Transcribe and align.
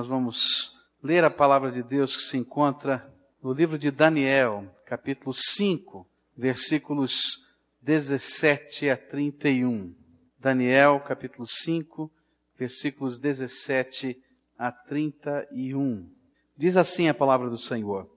Nós 0.00 0.08
vamos 0.08 0.72
ler 1.02 1.24
a 1.24 1.30
palavra 1.30 1.70
de 1.70 1.82
Deus 1.82 2.16
que 2.16 2.22
se 2.22 2.38
encontra 2.38 3.06
no 3.42 3.52
livro 3.52 3.78
de 3.78 3.90
Daniel, 3.90 4.64
capítulo 4.86 5.34
5, 5.34 6.08
versículos 6.34 7.38
17 7.82 8.88
a 8.88 8.96
31. 8.96 9.94
Daniel, 10.38 11.00
capítulo 11.00 11.46
5, 11.46 12.10
versículos 12.58 13.18
17 13.18 14.16
a 14.58 14.72
31. 14.72 16.08
Diz 16.56 16.78
assim 16.78 17.08
a 17.08 17.12
palavra 17.12 17.50
do 17.50 17.58
Senhor. 17.58 18.10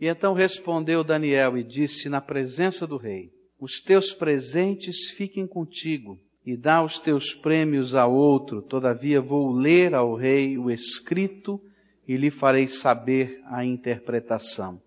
E 0.00 0.08
então 0.08 0.34
respondeu 0.34 1.04
Daniel 1.04 1.56
e 1.56 1.62
disse 1.62 2.08
na 2.08 2.20
presença 2.20 2.84
do 2.84 2.96
rei: 2.96 3.32
Os 3.60 3.78
teus 3.78 4.12
presentes 4.12 5.10
fiquem 5.10 5.46
contigo 5.46 6.18
e 6.46 6.56
dá 6.56 6.82
os 6.82 7.00
teus 7.00 7.34
prêmios 7.34 7.92
a 7.92 8.06
outro, 8.06 8.62
todavia 8.62 9.20
vou 9.20 9.50
ler 9.50 9.92
ao 9.96 10.14
rei 10.14 10.56
o 10.56 10.70
escrito 10.70 11.60
e 12.06 12.16
lhe 12.16 12.30
farei 12.30 12.68
saber 12.68 13.42
a 13.46 13.64
interpretação. 13.64 14.80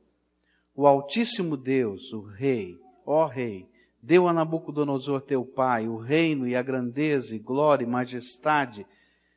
O 0.73 0.87
Altíssimo 0.87 1.57
Deus, 1.57 2.13
o 2.13 2.21
Rei, 2.21 2.77
ó 3.05 3.25
Rei, 3.25 3.67
deu 4.01 4.29
a 4.29 4.33
Nabucodonosor 4.33 5.21
teu 5.21 5.43
pai 5.43 5.89
o 5.89 5.97
reino 5.97 6.47
e 6.47 6.55
a 6.55 6.61
grandeza 6.61 7.35
e 7.35 7.39
glória 7.39 7.83
e 7.83 7.89
majestade, 7.89 8.85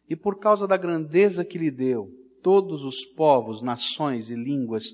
e 0.08 0.14
por 0.14 0.38
causa 0.38 0.68
da 0.68 0.76
grandeza 0.76 1.44
que 1.44 1.58
lhe 1.58 1.72
deu, 1.72 2.08
todos 2.40 2.84
os 2.84 3.04
povos, 3.04 3.60
nações 3.60 4.30
e 4.30 4.36
línguas 4.36 4.84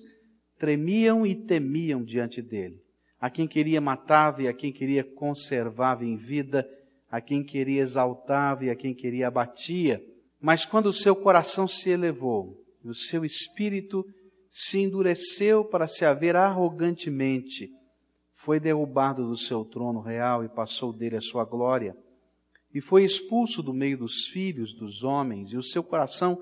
tremiam 0.59 1.27
e 1.27 1.35
temiam 1.35 2.03
diante 2.03 2.41
dele. 2.41 2.81
A 3.21 3.29
quem 3.29 3.47
queria 3.47 3.81
matava 3.81 4.43
e 4.43 4.49
a 4.49 4.55
quem 4.55 4.73
queria 4.73 5.05
conservava 5.05 6.07
em 6.07 6.17
vida, 6.17 6.67
a 7.11 7.21
quem 7.21 7.43
queria 7.43 7.83
exaltava 7.83 8.65
e 8.65 8.71
a 8.71 8.77
quem 8.77 8.95
queria 8.95 9.29
abatia. 9.29 10.03
Mas 10.41 10.65
quando 10.65 10.87
o 10.87 10.93
seu 10.93 11.17
coração 11.17 11.67
se 11.67 11.91
elevou 11.91 12.63
e 12.85 12.89
o 12.89 12.95
seu 12.95 13.25
espírito 13.25 14.05
se 14.51 14.79
endureceu 14.79 15.65
para 15.65 15.87
se 15.87 16.05
haver 16.05 16.37
arrogantemente, 16.37 17.71
foi 18.37 18.59
derrubado 18.59 19.27
do 19.29 19.37
seu 19.37 19.65
trono 19.65 20.01
real 20.01 20.45
e 20.45 20.49
passou 20.49 20.93
dele 20.93 21.17
a 21.17 21.21
sua 21.21 21.45
glória, 21.45 21.95
e 22.73 22.81
foi 22.81 23.05
expulso 23.05 23.63
do 23.63 23.75
meio 23.75 23.99
dos 23.99 24.27
filhos 24.27 24.75
dos 24.75 25.03
homens, 25.03 25.53
e 25.53 25.57
o 25.57 25.63
seu 25.63 25.83
coração 25.83 26.41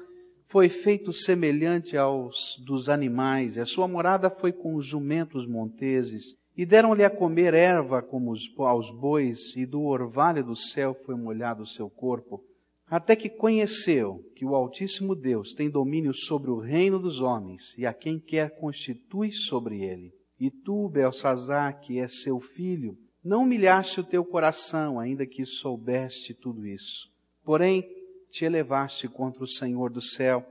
foi 0.48 0.68
feito 0.68 1.12
semelhante 1.12 1.96
aos 1.96 2.56
dos 2.64 2.88
animais, 2.88 3.56
e 3.56 3.60
a 3.60 3.66
sua 3.66 3.88
morada 3.88 4.30
foi 4.30 4.52
com 4.52 4.76
os 4.76 4.86
jumentos 4.86 5.46
monteses, 5.46 6.36
e 6.56 6.64
deram-lhe 6.64 7.04
a 7.04 7.10
comer 7.10 7.52
erva 7.52 8.00
como 8.00 8.30
os, 8.30 8.42
aos 8.58 8.90
bois, 8.90 9.54
e 9.54 9.66
do 9.66 9.82
orvalho 9.82 10.42
do 10.42 10.56
céu 10.56 10.94
foi 11.04 11.14
molhado 11.14 11.62
o 11.62 11.66
seu 11.66 11.90
corpo. 11.90 12.42
Até 12.88 13.14
que 13.14 13.28
conheceu 13.28 14.24
que 14.34 14.44
o 14.44 14.54
Altíssimo 14.54 15.14
Deus 15.14 15.52
tem 15.52 15.68
domínio 15.68 16.14
sobre 16.14 16.50
o 16.50 16.58
reino 16.58 16.98
dos 16.98 17.20
homens, 17.20 17.74
e 17.76 17.84
a 17.84 17.92
quem 17.92 18.18
quer 18.18 18.58
constitui 18.58 19.32
sobre 19.32 19.82
ele. 19.82 20.12
E 20.38 20.50
tu, 20.50 20.88
Belsazar, 20.88 21.80
que 21.80 21.98
é 21.98 22.08
seu 22.08 22.40
filho, 22.40 22.96
não 23.22 23.42
humilhaste 23.42 24.00
o 24.00 24.04
teu 24.04 24.24
coração, 24.24 25.00
ainda 25.00 25.26
que 25.26 25.44
soubeste 25.44 26.32
tudo 26.32 26.64
isso. 26.64 27.10
Porém, 27.44 27.84
te 28.30 28.44
elevaste 28.44 29.08
contra 29.08 29.42
o 29.42 29.48
Senhor 29.48 29.90
do 29.90 30.00
céu, 30.00 30.46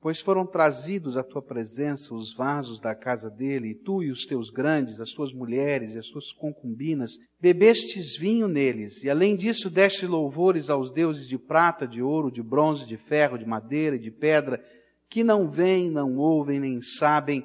pois 0.00 0.18
foram 0.20 0.46
trazidos 0.46 1.16
à 1.16 1.22
tua 1.22 1.42
presença 1.42 2.14
os 2.14 2.34
vasos 2.34 2.80
da 2.80 2.94
casa 2.94 3.28
dele, 3.28 3.68
e 3.68 3.74
tu 3.74 4.02
e 4.02 4.10
os 4.10 4.24
teus 4.24 4.48
grandes, 4.48 4.98
as 4.98 5.10
tuas 5.10 5.32
mulheres 5.32 5.94
e 5.94 5.98
as 5.98 6.06
tuas 6.06 6.32
concubinas, 6.32 7.18
bebestes 7.38 8.16
vinho 8.16 8.48
neles, 8.48 9.04
e 9.04 9.10
além 9.10 9.36
disso 9.36 9.68
deste 9.68 10.06
louvores 10.06 10.70
aos 10.70 10.90
deuses 10.90 11.28
de 11.28 11.36
prata, 11.36 11.86
de 11.86 12.00
ouro, 12.00 12.30
de 12.30 12.42
bronze, 12.42 12.86
de 12.86 12.96
ferro, 12.96 13.38
de 13.38 13.44
madeira 13.44 13.96
e 13.96 14.00
de 14.00 14.10
pedra, 14.10 14.64
que 15.08 15.22
não 15.22 15.50
veem, 15.50 15.90
não 15.90 16.16
ouvem, 16.16 16.58
nem 16.58 16.80
sabem, 16.80 17.44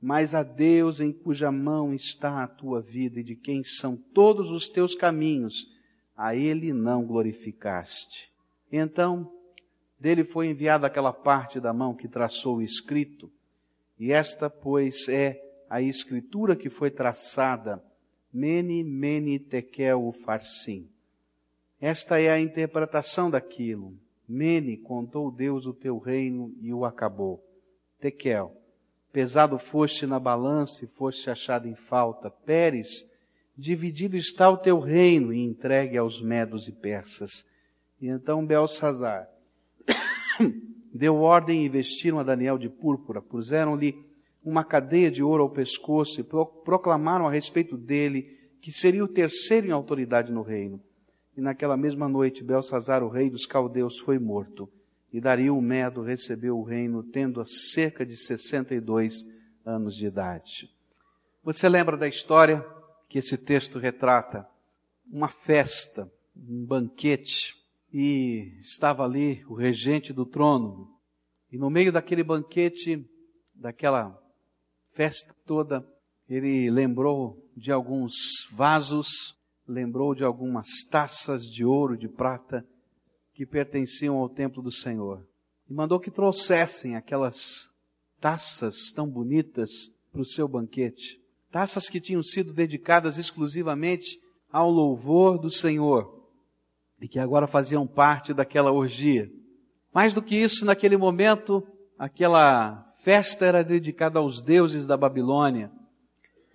mas 0.00 0.34
a 0.34 0.42
Deus 0.42 1.00
em 1.00 1.12
cuja 1.12 1.52
mão 1.52 1.92
está 1.92 2.42
a 2.42 2.48
tua 2.48 2.80
vida 2.80 3.20
e 3.20 3.24
de 3.24 3.36
quem 3.36 3.62
são 3.62 3.96
todos 4.14 4.50
os 4.50 4.68
teus 4.70 4.94
caminhos, 4.94 5.66
a 6.16 6.34
ele 6.34 6.72
não 6.72 7.04
glorificaste. 7.04 8.30
Então, 8.72 9.30
dele 10.00 10.24
foi 10.24 10.48
enviada 10.48 10.86
aquela 10.86 11.12
parte 11.12 11.60
da 11.60 11.72
mão 11.72 11.94
que 11.94 12.08
traçou 12.08 12.56
o 12.56 12.62
escrito, 12.62 13.30
e 13.98 14.12
esta, 14.12 14.48
pois, 14.48 15.06
é 15.08 15.38
a 15.68 15.82
escritura 15.82 16.56
que 16.56 16.70
foi 16.70 16.90
traçada, 16.90 17.84
Mene, 18.32 18.82
Mene, 18.82 19.38
Tekel, 19.38 20.08
Ufarsim. 20.08 20.88
Esta 21.78 22.18
é 22.18 22.30
a 22.30 22.40
interpretação 22.40 23.30
daquilo. 23.30 23.94
Mene, 24.26 24.76
contou 24.78 25.30
Deus 25.30 25.66
o 25.66 25.74
teu 25.74 25.98
reino 25.98 26.54
e 26.62 26.72
o 26.72 26.84
acabou. 26.84 27.44
Tekel, 28.00 28.56
pesado 29.12 29.58
foste 29.58 30.06
na 30.06 30.18
balança 30.18 30.84
e 30.84 30.88
foste 30.88 31.28
achado 31.28 31.68
em 31.68 31.74
falta. 31.74 32.30
Pérez, 32.30 33.06
dividido 33.56 34.16
está 34.16 34.48
o 34.48 34.56
teu 34.56 34.78
reino 34.78 35.32
e 35.32 35.44
entregue 35.44 35.98
aos 35.98 36.22
medos 36.22 36.68
e 36.68 36.72
persas. 36.72 37.44
E 38.00 38.08
então 38.08 38.46
Belsazar, 38.46 39.28
deu 41.00 41.16
ordem 41.16 41.64
e 41.64 41.68
vestiram 41.70 42.18
a 42.18 42.22
Daniel 42.22 42.58
de 42.58 42.68
púrpura, 42.68 43.22
puseram-lhe 43.22 44.04
uma 44.44 44.62
cadeia 44.62 45.10
de 45.10 45.22
ouro 45.22 45.42
ao 45.42 45.48
pescoço 45.48 46.20
e 46.20 46.22
proclamaram 46.22 47.26
a 47.26 47.30
respeito 47.30 47.74
dele 47.74 48.38
que 48.60 48.70
seria 48.70 49.02
o 49.02 49.08
terceiro 49.08 49.66
em 49.66 49.70
autoridade 49.70 50.30
no 50.30 50.42
reino. 50.42 50.78
E 51.34 51.40
naquela 51.40 51.74
mesma 51.74 52.06
noite, 52.06 52.44
Belsazar, 52.44 53.02
o 53.02 53.08
rei 53.08 53.30
dos 53.30 53.46
caldeus, 53.46 53.98
foi 54.00 54.18
morto. 54.18 54.70
E 55.10 55.22
Dario 55.22 55.56
o 55.56 55.62
Medo 55.62 56.02
recebeu 56.02 56.58
o 56.58 56.62
reino, 56.62 57.02
tendo 57.02 57.42
cerca 57.46 58.04
de 58.04 58.14
62 58.14 59.24
anos 59.64 59.96
de 59.96 60.04
idade. 60.04 60.70
Você 61.42 61.66
lembra 61.66 61.96
da 61.96 62.08
história 62.08 62.62
que 63.08 63.18
esse 63.18 63.38
texto 63.38 63.78
retrata? 63.78 64.46
Uma 65.10 65.28
festa, 65.28 66.12
um 66.36 66.62
banquete, 66.66 67.54
e 67.92 68.58
estava 68.60 69.04
ali 69.04 69.44
o 69.46 69.54
regente 69.54 70.12
do 70.12 70.24
trono. 70.24 70.88
E 71.50 71.58
no 71.58 71.68
meio 71.68 71.92
daquele 71.92 72.22
banquete, 72.22 73.04
daquela 73.54 74.16
festa 74.92 75.34
toda, 75.44 75.84
ele 76.28 76.70
lembrou 76.70 77.44
de 77.56 77.72
alguns 77.72 78.14
vasos, 78.52 79.08
lembrou 79.66 80.14
de 80.14 80.24
algumas 80.24 80.68
taças 80.88 81.42
de 81.42 81.64
ouro, 81.64 81.96
de 81.96 82.08
prata, 82.08 82.64
que 83.34 83.44
pertenciam 83.44 84.16
ao 84.16 84.28
templo 84.28 84.62
do 84.62 84.72
Senhor. 84.72 85.26
E 85.68 85.74
mandou 85.74 85.98
que 85.98 86.10
trouxessem 86.10 86.94
aquelas 86.94 87.68
taças 88.20 88.92
tão 88.94 89.08
bonitas 89.08 89.70
para 90.12 90.20
o 90.20 90.26
seu 90.26 90.46
banquete. 90.46 91.20
Taças 91.50 91.88
que 91.88 92.00
tinham 92.00 92.22
sido 92.22 92.52
dedicadas 92.52 93.18
exclusivamente 93.18 94.20
ao 94.52 94.70
louvor 94.70 95.38
do 95.38 95.50
Senhor 95.50 96.19
e 97.00 97.08
que 97.08 97.18
agora 97.18 97.46
faziam 97.46 97.86
parte 97.86 98.34
daquela 98.34 98.70
orgia. 98.70 99.30
Mais 99.92 100.14
do 100.14 100.22
que 100.22 100.36
isso, 100.36 100.64
naquele 100.64 100.96
momento, 100.96 101.66
aquela 101.98 102.86
festa 103.02 103.44
era 103.46 103.64
dedicada 103.64 104.18
aos 104.18 104.42
deuses 104.42 104.86
da 104.86 104.96
Babilônia. 104.96 105.70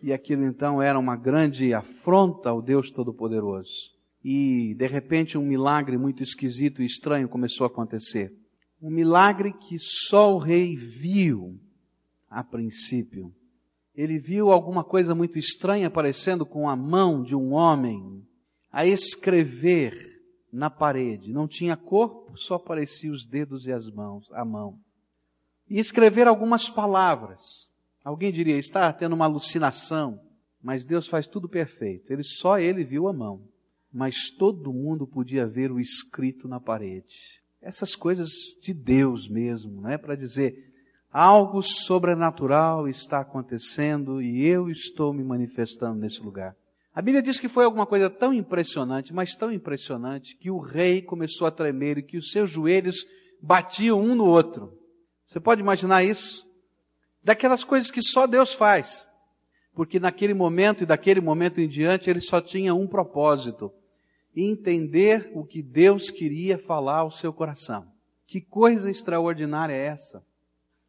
E 0.01 0.13
aquilo 0.13 0.45
então 0.45 0.81
era 0.81 0.99
uma 0.99 1.15
grande 1.15 1.73
afronta 1.73 2.49
ao 2.49 2.61
Deus 2.61 2.91
Todo-Poderoso. 2.91 3.93
E, 4.23 4.73
de 4.75 4.87
repente, 4.87 5.37
um 5.37 5.45
milagre 5.45 5.97
muito 5.97 6.23
esquisito 6.23 6.81
e 6.81 6.85
estranho 6.85 7.27
começou 7.27 7.65
a 7.65 7.67
acontecer. 7.67 8.33
Um 8.81 8.89
milagre 8.89 9.53
que 9.53 9.77
só 9.79 10.33
o 10.33 10.37
rei 10.37 10.75
viu 10.75 11.59
a 12.29 12.43
princípio. 12.43 13.33
Ele 13.95 14.19
viu 14.19 14.51
alguma 14.51 14.83
coisa 14.83 15.15
muito 15.15 15.39
estranha 15.39 15.87
aparecendo 15.87 16.45
com 16.45 16.67
a 16.69 16.75
mão 16.75 17.23
de 17.23 17.35
um 17.35 17.53
homem 17.53 18.23
a 18.71 18.85
escrever 18.85 20.14
na 20.51 20.69
parede. 20.69 21.31
Não 21.31 21.47
tinha 21.47 21.75
corpo, 21.75 22.37
só 22.37 22.55
apareciam 22.55 23.13
os 23.13 23.25
dedos 23.25 23.65
e 23.65 23.71
as 23.71 23.89
mãos, 23.89 24.27
a 24.31 24.45
mão. 24.45 24.79
E 25.69 25.79
escrever 25.79 26.27
algumas 26.27 26.69
palavras. 26.69 27.69
Alguém 28.03 28.31
diria, 28.31 28.57
está 28.57 28.91
tendo 28.93 29.13
uma 29.13 29.25
alucinação, 29.25 30.19
mas 30.61 30.85
Deus 30.85 31.07
faz 31.07 31.27
tudo 31.27 31.49
perfeito. 31.49 32.11
Ele 32.11 32.23
só 32.23 32.59
ele 32.59 32.83
viu 32.83 33.07
a 33.07 33.13
mão, 33.13 33.47
mas 33.91 34.29
todo 34.29 34.73
mundo 34.73 35.07
podia 35.07 35.47
ver 35.47 35.71
o 35.71 35.79
escrito 35.79 36.47
na 36.47 36.59
parede. 36.59 37.41
Essas 37.61 37.95
coisas 37.95 38.31
de 38.61 38.73
Deus 38.73 39.27
mesmo, 39.27 39.81
não 39.81 39.89
é 39.89 39.97
para 39.97 40.15
dizer 40.15 40.71
algo 41.11 41.61
sobrenatural 41.61 42.89
está 42.89 43.21
acontecendo 43.21 44.21
e 44.21 44.45
eu 44.45 44.69
estou 44.69 45.13
me 45.13 45.23
manifestando 45.23 45.97
nesse 45.97 46.21
lugar. 46.21 46.53
A 46.95 47.01
Bíblia 47.01 47.21
diz 47.21 47.41
que 47.41 47.49
foi 47.49 47.65
alguma 47.65 47.85
coisa 47.85 48.09
tão 48.09 48.33
impressionante, 48.33 49.13
mas 49.13 49.35
tão 49.35 49.51
impressionante, 49.51 50.37
que 50.37 50.49
o 50.49 50.59
rei 50.59 51.01
começou 51.01 51.45
a 51.45 51.51
tremer 51.51 51.97
e 51.97 52.01
que 52.01 52.15
os 52.15 52.31
seus 52.31 52.49
joelhos 52.49 53.05
batiam 53.41 53.99
um 53.99 54.15
no 54.15 54.25
outro. 54.25 54.79
Você 55.25 55.37
pode 55.37 55.59
imaginar 55.59 56.05
isso? 56.05 56.49
Daquelas 57.21 57.65
coisas 57.65 57.91
que 57.91 58.01
só 58.01 58.25
Deus 58.25 58.53
faz. 58.53 59.05
Porque 59.73 59.99
naquele 59.99 60.33
momento 60.33 60.83
e 60.83 60.85
daquele 60.85 61.19
momento 61.19 61.59
em 61.59 61.67
diante 61.67 62.09
ele 62.09 62.21
só 62.21 62.39
tinha 62.39 62.73
um 62.73 62.87
propósito: 62.87 63.73
entender 64.33 65.29
o 65.33 65.43
que 65.43 65.61
Deus 65.61 66.09
queria 66.09 66.57
falar 66.57 66.99
ao 66.99 67.11
seu 67.11 67.33
coração. 67.33 67.85
Que 68.25 68.39
coisa 68.39 68.89
extraordinária 68.89 69.73
é 69.73 69.87
essa? 69.87 70.23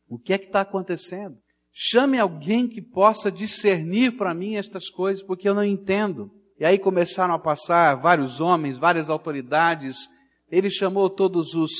O 0.09 0.20
que 0.20 0.32
é 0.32 0.38
que 0.38 0.47
está 0.47 0.61
acontecendo? 0.61 1.37
Chame 1.78 2.19
alguém 2.19 2.67
que 2.67 2.81
possa 2.81 3.31
discernir 3.31 4.17
para 4.17 4.32
mim 4.32 4.56
estas 4.56 4.88
coisas, 4.88 5.23
porque 5.23 5.46
eu 5.46 5.55
não 5.55 5.62
entendo. 5.62 6.31
E 6.58 6.64
aí 6.64 6.78
começaram 6.78 7.34
a 7.34 7.38
passar 7.38 7.96
vários 7.96 8.40
homens, 8.40 8.78
várias 8.78 9.11
autoridades. 9.11 10.08
Ele 10.50 10.70
chamou 10.70 11.11
todos 11.11 11.55
os 11.55 11.70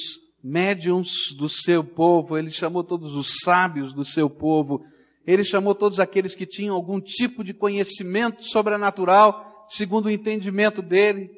médiums 0.44 1.34
do 1.38 1.48
seu 1.48 1.82
povo, 1.82 2.37
ele 2.37 2.50
chamou 2.50 2.84
todos 2.84 3.14
os 3.14 3.38
sábios 3.43 3.94
do 3.94 4.04
seu 4.04 4.28
povo, 4.28 4.84
ele 5.26 5.43
chamou 5.43 5.75
todos 5.75 5.98
aqueles 5.98 6.34
que 6.34 6.44
tinham 6.44 6.76
algum 6.76 7.00
tipo 7.00 7.43
de 7.43 7.54
conhecimento 7.54 8.44
sobrenatural, 8.44 9.64
segundo 9.66 10.06
o 10.06 10.10
entendimento 10.10 10.82
dele. 10.82 11.31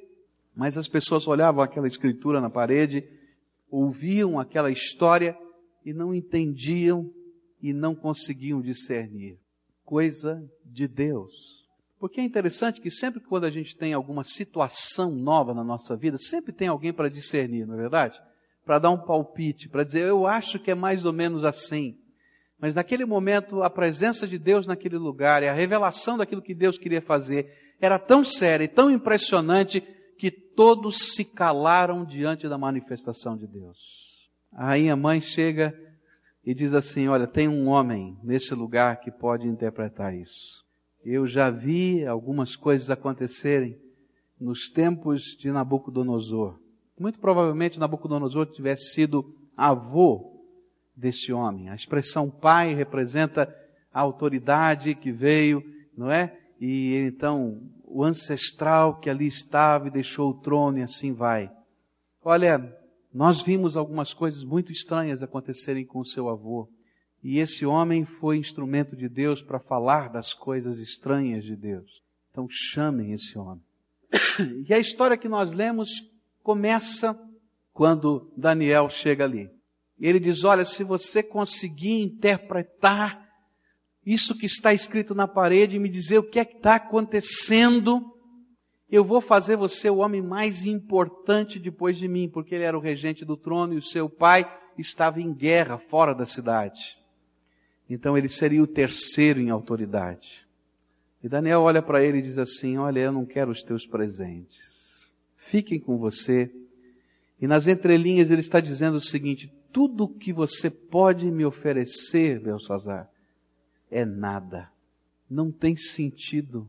Mas 0.57 0.77
as 0.77 0.89
pessoas 0.89 1.29
olhavam 1.29 1.63
aquela 1.63 1.87
escritura 1.87 2.41
na 2.41 2.51
parede, 2.51 3.05
ouviam 3.71 4.37
aquela 4.37 4.73
história 4.73 5.39
e 5.87 5.93
não 5.93 6.13
entendiam 6.13 7.09
e 7.61 7.73
não 7.73 7.95
conseguiam 7.95 8.61
discernir. 8.61 9.39
Coisa 9.85 10.43
de 10.65 10.87
Deus. 10.87 11.67
Porque 11.99 12.21
é 12.21 12.25
interessante 12.25 12.81
que 12.81 12.91
sempre 12.91 13.21
quando 13.21 13.45
a 13.45 13.51
gente 13.51 13.77
tem 13.77 13.93
alguma 13.93 14.23
situação 14.23 15.11
nova 15.11 15.53
na 15.53 15.65
nossa 15.65 15.97
vida, 15.97 16.17
sempre 16.19 16.53
tem 16.53 16.69
alguém 16.69 16.93
para 16.93 17.11
discernir, 17.11 17.67
não 17.67 17.75
é 17.75 17.79
verdade? 17.79 18.21
Para 18.65 18.79
dar 18.79 18.91
um 18.91 18.99
palpite, 18.99 19.69
para 19.69 19.83
dizer, 19.83 20.03
eu 20.03 20.27
acho 20.27 20.59
que 20.59 20.71
é 20.71 20.75
mais 20.75 21.05
ou 21.05 21.13
menos 21.13 21.45
assim. 21.45 21.99
Mas 22.61 22.75
naquele 22.75 23.05
momento, 23.05 23.63
a 23.63 23.71
presença 23.71 24.27
de 24.27 24.39
Deus 24.39 24.67
naquele 24.67 24.97
lugar 24.97 25.43
e 25.43 25.49
a 25.49 25.53
revelação 25.53 26.17
daquilo 26.19 26.43
que 26.43 26.55
Deus 26.55 26.77
queria 26.77 27.03
fazer 27.03 27.53
era 27.81 27.99
tão 27.99 28.23
séria 28.23 28.65
e 28.65 28.69
tão 28.69 28.91
impressionante 28.91 29.81
que 30.19 30.31
todos 30.31 31.15
se 31.15 31.25
calaram 31.25 32.05
diante 32.05 32.49
da 32.49 32.59
manifestação 32.59 33.37
de 33.37 33.47
Deus. 33.47 33.79
Aí 34.53 34.91
a 34.91 34.97
mãe 34.97 35.21
chega 35.21 35.73
e 36.49 36.55
diz 36.55 36.73
assim: 36.73 37.09
Olha, 37.09 37.27
tem 37.27 37.47
um 37.47 37.69
homem 37.69 38.17
nesse 38.25 38.55
lugar 38.55 39.01
que 39.01 39.11
pode 39.11 39.47
interpretar 39.47 40.15
isso. 40.15 40.65
Eu 41.05 41.27
já 41.27 41.51
vi 41.51 42.07
algumas 42.07 42.57
coisas 42.57 42.89
acontecerem 42.89 43.79
nos 44.41 44.71
tempos 44.71 45.37
de 45.39 45.53
Nabucodonosor. 45.53 46.59
Muito 46.99 47.19
provavelmente 47.19 47.79
Nabucodonosor 47.79 48.47
tivesse 48.47 48.95
sido 48.95 49.31
avô 49.55 50.43
desse 50.97 51.35
homem. 51.35 51.69
A 51.69 51.75
expressão 51.75 52.31
pai 52.31 52.75
representa 52.75 53.55
a 53.93 54.01
autoridade 54.01 54.95
que 54.95 55.13
veio, 55.13 55.63
não 55.95 56.11
é? 56.11 56.35
E 56.59 56.95
então 57.07 57.61
o 57.85 58.03
ancestral 58.03 58.99
que 59.01 59.11
ali 59.11 59.27
estava 59.27 59.89
e 59.89 59.91
deixou 59.91 60.31
o 60.31 60.41
trono 60.41 60.79
e 60.79 60.83
assim 60.83 61.13
vai. 61.13 61.53
Olha, 62.25 62.75
nós 63.19 63.43
vimos 63.43 63.77
algumas 63.77 64.15
coisas 64.15 64.45
muito 64.45 64.71
estranhas 64.71 65.25
acontecerem 65.25 65.85
com 65.85 66.05
seu 66.05 66.29
avô. 66.29 66.69
E 67.21 67.41
esse 67.41 67.67
homem 67.67 68.05
foi 68.05 68.37
instrumento 68.37 68.95
de 68.95 69.09
Deus 69.09 69.43
para 69.43 69.59
falar 69.59 70.09
das 70.09 70.33
coisas 70.33 70.79
estranhas 70.79 71.43
de 71.43 71.57
Deus. 71.57 72.01
Então 72.31 72.47
chamem 72.49 73.13
esse 73.13 73.37
homem. 73.37 73.61
E 74.69 74.73
a 74.73 74.79
história 74.79 75.19
que 75.19 75.29
nós 75.29 75.53
lemos 75.53 75.91
começa 76.45 77.19
quando 77.73 78.33
Daniel 78.37 78.89
chega 78.89 79.25
ali. 79.25 79.51
Ele 79.99 80.21
diz: 80.21 80.45
Olha, 80.45 80.65
se 80.65 80.85
você 80.85 81.21
conseguir 81.21 82.01
interpretar 82.01 83.29
isso 84.07 84.39
que 84.39 84.47
está 84.47 84.73
escrito 84.73 85.13
na 85.13 85.27
parede 85.27 85.75
e 85.75 85.81
me 85.81 85.89
dizer 85.89 86.19
o 86.19 86.31
que 86.31 86.39
é 86.39 86.45
que 86.45 86.59
está 86.59 86.77
acontecendo, 86.77 88.17
eu 88.91 89.05
vou 89.05 89.21
fazer 89.21 89.57
você 89.57 89.91
o 89.91 89.99
homem 89.99 90.23
mais 90.23 90.65
importante 90.65 91.59
depois 91.59 91.99
de 91.99 92.09
mim, 92.09 92.29
porque 92.29 92.55
ele 92.55 92.65
era 92.65 92.77
o 92.77 92.81
regente 92.81 93.25
do 93.25 93.37
trono 93.37 93.75
e 93.75 93.79
o 93.79 93.83
seu 93.83 94.09
pai 94.09 94.51
estava 94.79 95.21
em 95.21 95.33
guerra 95.33 95.79
fora 95.79 96.15
da 96.15 96.25
cidade. 96.25 96.99
Então 97.89 98.17
ele 98.17 98.29
seria 98.29 98.63
o 98.63 98.67
terceiro 98.67 99.41
em 99.41 99.51
autoridade. 99.51 100.47
E 101.23 101.29
Daniel 101.29 101.63
olha 101.63 101.83
para 101.83 102.03
ele 102.03 102.19
e 102.19 102.23
diz 102.23 102.39
assim: 102.39 102.79
Olha, 102.79 103.01
eu 103.01 103.13
não 103.13 103.27
quero 103.27 103.51
os 103.51 103.63
teus 103.63 103.87
presentes. 103.87 105.11
Fiquem 105.37 105.81
com 105.81 105.99
você. 105.99 106.51
E 107.41 107.47
nas 107.47 107.67
entrelinhas 107.67 108.31
ele 108.31 108.41
está 108.41 108.61
dizendo 108.61 108.97
o 108.97 109.03
seguinte: 109.03 109.53
tudo 109.73 110.05
o 110.05 110.09
que 110.09 110.33
você 110.33 110.71
pode 110.71 111.31
me 111.31 111.45
oferecer, 111.45 112.41
Belsazar, 112.41 113.09
é 113.91 114.05
nada. 114.05 114.71
Não 115.29 115.51
tem 115.51 115.77
sentido, 115.77 116.67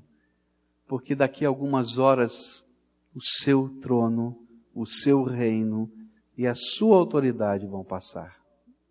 porque 0.90 1.14
daqui 1.14 1.46
a 1.46 1.48
algumas 1.48 2.00
horas 2.00 2.66
o 3.14 3.22
seu 3.22 3.70
trono, 3.80 4.36
o 4.74 4.88
seu 4.88 5.22
reino 5.22 5.88
e 6.36 6.48
a 6.48 6.56
sua 6.56 6.98
autoridade 6.98 7.68
vão 7.68 7.84
passar. 7.84 8.40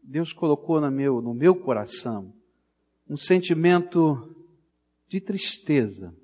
Deus 0.00 0.32
colocou 0.32 0.80
no 0.80 0.92
meu, 0.92 1.20
no 1.20 1.34
meu 1.34 1.56
coração 1.56 2.32
um 3.10 3.16
sentimento 3.16 4.32
de 5.08 5.20
tristeza, 5.20 6.14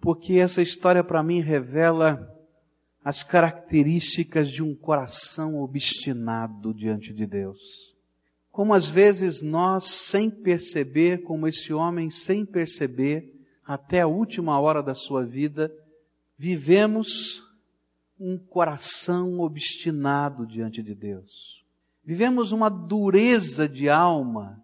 porque 0.00 0.34
essa 0.34 0.60
história 0.60 1.04
para 1.04 1.22
mim 1.22 1.40
revela 1.40 2.36
as 3.04 3.22
características 3.22 4.50
de 4.50 4.60
um 4.60 4.74
coração 4.74 5.60
obstinado 5.60 6.74
diante 6.74 7.14
de 7.14 7.26
Deus. 7.26 7.94
Como 8.50 8.74
às 8.74 8.88
vezes 8.88 9.40
nós, 9.40 9.86
sem 9.86 10.28
perceber, 10.28 11.22
como 11.22 11.46
esse 11.46 11.72
homem, 11.72 12.10
sem 12.10 12.44
perceber, 12.44 13.39
até 13.70 14.00
a 14.00 14.08
última 14.08 14.58
hora 14.58 14.82
da 14.82 14.96
sua 14.96 15.24
vida, 15.24 15.72
vivemos 16.36 17.40
um 18.18 18.36
coração 18.36 19.38
obstinado 19.38 20.44
diante 20.44 20.82
de 20.82 20.92
Deus. 20.92 21.64
Vivemos 22.04 22.50
uma 22.50 22.68
dureza 22.68 23.68
de 23.68 23.88
alma, 23.88 24.60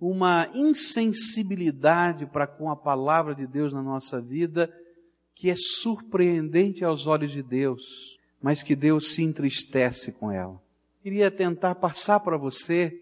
uma 0.00 0.48
insensibilidade 0.54 2.24
para 2.24 2.46
com 2.46 2.70
a 2.70 2.76
palavra 2.76 3.34
de 3.34 3.46
Deus 3.46 3.74
na 3.74 3.82
nossa 3.82 4.18
vida, 4.18 4.74
que 5.34 5.50
é 5.50 5.54
surpreendente 5.54 6.82
aos 6.82 7.06
olhos 7.06 7.30
de 7.30 7.42
Deus, 7.42 8.16
mas 8.40 8.62
que 8.62 8.74
Deus 8.74 9.12
se 9.12 9.22
entristece 9.22 10.10
com 10.10 10.32
ela. 10.32 10.58
Queria 11.02 11.30
tentar 11.30 11.74
passar 11.74 12.20
para 12.20 12.38
você 12.38 12.98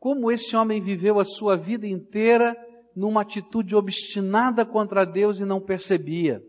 como 0.00 0.28
esse 0.28 0.56
homem 0.56 0.80
viveu 0.80 1.20
a 1.20 1.24
sua 1.24 1.56
vida 1.56 1.86
inteira 1.86 2.65
numa 2.96 3.20
atitude 3.20 3.76
obstinada 3.76 4.64
contra 4.64 5.04
Deus 5.04 5.38
e 5.38 5.44
não 5.44 5.60
percebia. 5.60 6.42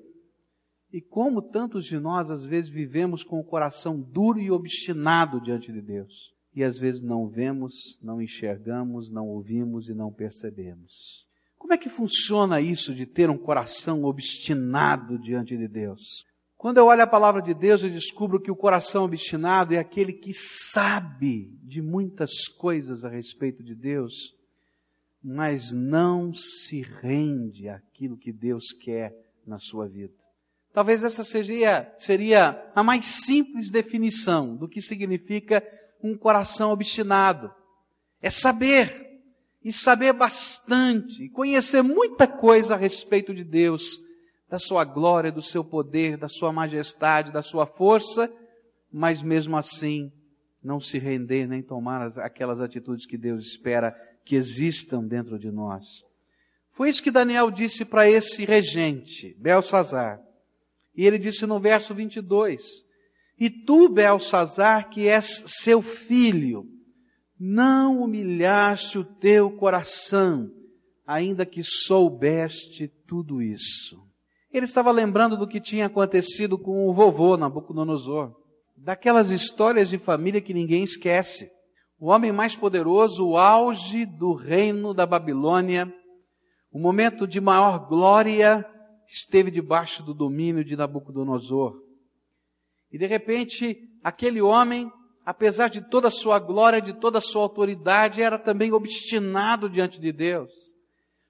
E 0.92 1.02
como 1.02 1.42
tantos 1.42 1.86
de 1.86 2.00
nós 2.00 2.32
às 2.32 2.46
vezes 2.46 2.72
vivemos 2.72 3.24
com 3.24 3.40
o 3.40 3.44
coração 3.44 4.00
duro 4.00 4.40
e 4.40 4.50
obstinado 4.50 5.42
diante 5.42 5.72
de 5.72 5.82
Deus 5.82 6.38
e 6.58 6.64
às 6.64 6.80
vezes 6.80 7.04
não 7.04 7.28
vemos, 7.28 8.00
não 8.02 8.20
enxergamos, 8.20 9.12
não 9.12 9.28
ouvimos 9.28 9.90
e 9.90 9.94
não 9.94 10.12
percebemos. 10.12 11.24
Como 11.56 11.72
é 11.72 11.78
que 11.78 11.88
funciona 11.88 12.60
isso 12.60 12.96
de 12.96 13.06
ter 13.06 13.30
um 13.30 13.38
coração 13.38 14.04
obstinado 14.04 15.20
diante 15.20 15.56
de 15.56 15.68
Deus? 15.68 16.26
Quando 16.58 16.80
eu 16.80 16.88
olho 16.88 17.04
a 17.04 17.08
palavra 17.08 17.44
de 17.44 17.54
Deus, 17.54 17.84
eu 17.84 17.92
descubro 17.92 18.42
que 18.42 18.50
o 18.50 18.56
coração 18.56 19.04
obstinado 19.04 19.76
é 19.76 19.78
aquele 19.78 20.12
que 20.12 20.34
sabe 20.34 21.56
de 21.62 21.80
muitas 21.80 22.48
coisas 22.48 23.06
a 23.06 23.10
respeito 23.10 23.64
de 23.64 23.76
Deus, 23.76 24.34
mas 25.24 25.72
não 25.72 26.34
se 26.34 26.82
rende 26.82 27.68
àquilo 27.68 28.18
que 28.18 28.32
Deus 28.32 28.72
quer 28.72 29.14
na 29.46 29.60
sua 29.60 29.88
vida. 29.88 30.14
Talvez 30.74 31.04
essa 31.04 31.24
seria, 31.24 31.92
seria 31.98 32.72
a 32.76 32.84
mais 32.84 33.06
simples 33.06 33.72
definição 33.72 34.56
do 34.56 34.68
que 34.68 34.82
significa 34.82 35.64
um 36.04 36.16
coração 36.16 36.72
obstinado. 36.72 37.52
É 38.22 38.30
saber, 38.30 39.08
e 39.64 39.74
saber 39.74 40.14
bastante, 40.14 41.30
conhecer 41.30 41.82
muita 41.82 42.28
coisa 42.28 42.76
a 42.76 42.78
respeito 42.78 43.34
de 43.34 43.44
Deus, 43.44 44.00
da 44.50 44.60
sua 44.60 44.86
glória, 44.86 45.32
do 45.32 45.42
seu 45.42 45.64
poder, 45.64 46.18
da 46.18 46.30
sua 46.30 46.54
majestade, 46.54 47.34
da 47.34 47.42
sua 47.42 47.66
força, 47.66 48.32
mas 48.92 49.22
mesmo 49.22 49.58
assim 49.58 50.12
não 50.64 50.80
se 50.80 50.98
render 50.98 51.48
nem 51.48 51.62
tomar 51.62 52.18
aquelas 52.20 52.60
atitudes 52.60 53.06
que 53.06 53.18
Deus 53.18 53.46
espera 53.46 53.96
que 54.28 54.36
existam 54.36 55.04
dentro 55.04 55.40
de 55.40 55.50
nós. 55.50 55.86
Foi 56.74 56.90
isso 56.90 57.02
que 57.02 57.10
Daniel 57.10 57.50
disse 57.50 57.86
para 57.86 58.10
esse 58.10 58.46
regente, 58.46 59.36
Belsazar. 59.40 60.22
E 60.94 61.06
ele 61.06 61.18
disse 61.18 61.46
no 61.46 61.60
verso 61.60 61.96
22, 61.96 62.62
e 63.40 63.50
tu, 63.50 63.88
Belsazar, 63.88 64.90
que 64.90 65.08
és 65.08 65.44
seu 65.48 65.82
filho, 65.82 66.66
não 67.40 68.02
humilhaste 68.02 68.98
o 68.98 69.04
teu 69.04 69.52
coração, 69.52 70.52
ainda 71.06 71.46
que 71.46 71.64
soubeste 71.64 72.88
tudo 73.08 73.42
isso. 73.42 74.04
Ele 74.52 74.66
estava 74.66 74.92
lembrando 74.92 75.38
do 75.38 75.48
que 75.48 75.62
tinha 75.62 75.86
acontecido 75.86 76.58
com 76.58 76.90
o 76.90 76.94
vovô 76.94 77.38
Nabucodonosor, 77.38 78.36
daquelas 78.76 79.30
histórias 79.30 79.90
de 79.90 79.98
família 79.98 80.42
que 80.42 80.54
ninguém 80.54 80.84
esquece. 80.84 81.52
O 82.00 82.08
homem 82.08 82.32
mais 82.32 82.56
poderoso, 82.56 83.28
o 83.28 83.38
auge 83.38 84.06
do 84.06 84.34
reino 84.34 84.94
da 84.94 85.06
Babilônia, 85.06 85.92
o 86.72 86.80
momento 86.80 87.28
de 87.28 87.42
maior 87.42 87.88
glória, 87.88 88.66
esteve 89.08 89.50
debaixo 89.50 90.04
do 90.04 90.14
domínio 90.14 90.64
de 90.64 90.76
Nabucodonosor. 90.76 91.82
E 92.92 92.98
de 92.98 93.06
repente, 93.06 93.78
aquele 94.04 94.42
homem 94.42 94.92
apesar 95.28 95.68
de 95.68 95.82
toda 95.82 96.08
a 96.08 96.12
sua 96.12 96.40
glória, 96.40 96.82
de 96.82 96.94
toda 96.94 97.18
a 97.18 97.22
sua 97.22 97.42
autoridade, 97.42 98.22
era 98.22 98.40
também 98.40 98.72
obstinado 98.72 99.70
diante 99.70 100.00
de 100.00 100.14
Deus. 100.14 100.50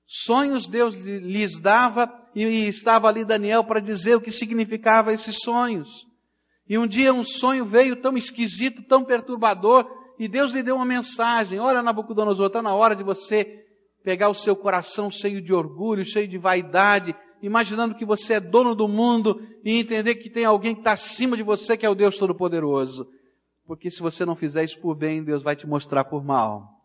Sonhos 0.06 0.68
Deus 0.68 0.96
lhes 1.04 1.58
dava 1.58 2.08
e 2.36 2.44
estava 2.68 3.08
ali 3.08 3.26
Daniel 3.26 3.64
para 3.64 3.80
dizer 3.80 4.16
o 4.16 4.22
que 4.22 4.30
significava 4.30 5.12
esses 5.12 5.40
sonhos. 5.40 6.06
E 6.70 6.78
um 6.78 6.86
dia 6.86 7.12
um 7.12 7.24
sonho 7.24 7.66
veio 7.66 7.96
tão 7.96 8.16
esquisito, 8.16 8.84
tão 8.84 9.04
perturbador, 9.04 9.90
e 10.20 10.28
Deus 10.28 10.54
lhe 10.54 10.64
deu 10.64 10.76
uma 10.76 10.86
mensagem: 10.86 11.60
Olha, 11.60 11.84
Nabucodonosor, 11.84 12.48
está 12.48 12.62
na 12.62 12.74
hora 12.74 12.96
de 12.96 13.04
você 13.04 13.66
pegar 14.04 14.30
o 14.30 14.36
seu 14.36 14.56
coração 14.56 15.12
cheio 15.12 15.42
de 15.42 15.54
orgulho, 15.54 16.06
cheio 16.06 16.28
de 16.28 16.38
vaidade, 16.38 17.16
imaginando 17.42 17.96
que 17.96 18.06
você 18.06 18.36
é 18.36 18.40
dono 18.40 18.74
do 18.74 18.88
mundo 18.88 19.42
e 19.64 19.78
entender 19.78 20.16
que 20.16 20.30
tem 20.30 20.46
alguém 20.46 20.74
que 20.74 20.82
está 20.82 20.94
acima 20.94 21.36
de 21.36 21.44
você, 21.44 21.76
que 21.76 21.86
é 21.86 21.90
o 21.90 21.96
Deus 21.96 22.18
Todo-Poderoso. 22.18 23.08
Porque 23.66 23.92
se 23.92 24.02
você 24.02 24.26
não 24.26 24.36
fizer 24.36 24.64
isso 24.64 24.80
por 24.80 24.96
bem, 24.96 25.24
Deus 25.24 25.44
vai 25.44 25.56
te 25.56 25.68
mostrar 25.68 26.06
por 26.06 26.24
mal. 26.24 26.78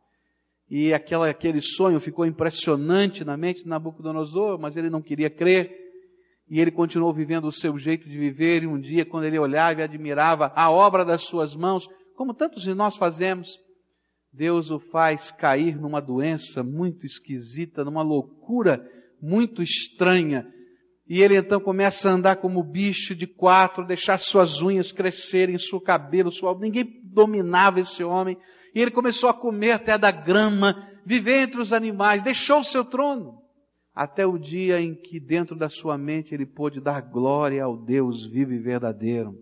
E 0.69 0.93
aquela, 0.93 1.29
aquele 1.29 1.61
sonho 1.61 2.01
ficou 2.01 2.27
impressionante 2.27 3.25
na 3.25 3.37
mente 3.37 3.63
de 3.63 3.69
Nabucodonosor, 3.69 4.59
mas 4.59 4.77
ele 4.77 4.91
não 4.91 5.01
queria 5.01 5.31
crer. 5.31 5.71
E 6.51 6.61
ele 6.61 6.71
continuou 6.71 7.15
vivendo 7.15 7.47
o 7.47 7.53
seu 7.53 7.79
jeito 7.79 8.09
de 8.09 8.19
viver. 8.19 8.65
E 8.65 8.67
um 8.67 8.81
dia, 8.81 9.05
quando 9.05 9.25
ele 9.25 9.39
olhava 9.39 9.81
e 9.81 9.85
admirava 9.85 10.51
a 10.57 10.71
obra 10.71 11.05
das 11.05 11.25
suas 11.25 11.55
mãos, 11.55 11.87
como 12.17 12.35
tantos 12.35 12.63
de 12.63 12.75
nós 12.75 12.97
fazemos, 12.97 13.59
Deus 14.33 14.71
o 14.71 14.79
faz 14.79 15.31
cair 15.31 15.79
numa 15.79 16.01
doença 16.01 16.63
muito 16.63 17.05
esquisita, 17.05 17.85
numa 17.85 18.03
loucura 18.03 18.83
muito 19.21 19.63
estranha. 19.63 20.47
E 21.07 21.21
ele 21.21 21.37
então 21.37 21.61
começa 21.61 22.09
a 22.09 22.13
andar 22.13 22.37
como 22.37 22.63
bicho 22.63 23.15
de 23.15 23.27
quatro, 23.27 23.87
deixar 23.87 24.19
suas 24.19 24.63
unhas 24.63 24.91
crescerem, 24.91 25.59
seu 25.59 25.81
cabelo, 25.81 26.33
sua... 26.33 26.59
ninguém 26.59 27.01
dominava 27.05 27.81
esse 27.81 28.03
homem. 28.03 28.39
E 28.75 28.81
ele 28.81 28.91
começou 28.91 29.29
a 29.29 29.35
comer 29.35 29.73
até 29.73 29.99
da 29.99 30.11
grama, 30.11 30.89
viver 31.05 31.43
entre 31.43 31.61
os 31.61 31.73
animais, 31.73 32.23
deixou 32.23 32.61
o 32.61 32.65
seu 32.65 32.85
trono. 32.85 33.43
Até 33.95 34.27
o 34.27 34.39
dia 34.39 34.81
em 34.81 34.95
que 34.95 35.21
dentro 35.21 35.55
da 35.55 35.69
sua 35.69 35.99
mente 35.99 36.35
ele 36.35 36.47
pôde 36.47 36.81
dar 36.81 37.03
glória 37.03 37.63
ao 37.63 37.77
Deus 37.77 38.25
vivo 38.27 38.55
e 38.55 38.59
verdadeiro. 38.59 39.37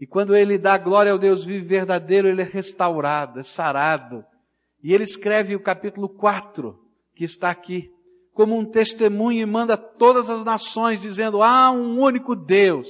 E 0.00 0.06
quando 0.06 0.36
ele 0.36 0.58
dá 0.58 0.76
glória 0.76 1.12
ao 1.12 1.18
Deus 1.18 1.44
vivo 1.44 1.66
verdadeiro, 1.66 2.28
ele 2.28 2.42
é 2.42 2.44
restaurado, 2.44 3.40
é 3.40 3.42
sarado. 3.42 4.24
E 4.82 4.92
ele 4.92 5.04
escreve 5.04 5.56
o 5.56 5.62
capítulo 5.62 6.08
4, 6.08 6.78
que 7.14 7.24
está 7.24 7.50
aqui, 7.50 7.90
como 8.34 8.58
um 8.58 8.66
testemunho 8.66 9.40
e 9.40 9.46
manda 9.46 9.76
todas 9.76 10.28
as 10.28 10.44
nações 10.44 11.00
dizendo, 11.00 11.42
há 11.42 11.70
um 11.70 11.98
único 11.98 12.36
Deus, 12.36 12.88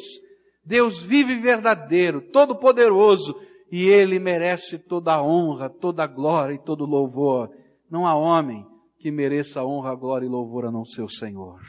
Deus 0.65 1.01
vivo 1.01 1.31
e 1.31 1.39
verdadeiro, 1.39 2.21
todo 2.21 2.57
poderoso, 2.57 3.35
e 3.71 3.85
ele 3.89 4.19
merece 4.19 4.79
toda 4.79 5.15
a 5.15 5.23
honra, 5.23 5.71
toda 5.71 6.03
a 6.03 6.07
glória 6.09 6.55
e 6.55 6.59
todo 6.59 6.83
o 6.83 6.89
louvor. 6.89 7.51
Não 7.89 8.05
há 8.05 8.17
homem 8.17 8.67
que 8.99 9.13
mereça 9.13 9.65
honra, 9.65 9.95
glória 9.95 10.27
e 10.27 10.29
louvor 10.29 10.67
a 10.67 10.73
não 10.73 10.85
ser 10.85 11.03
o 11.03 11.09
Senhor. 11.09 11.61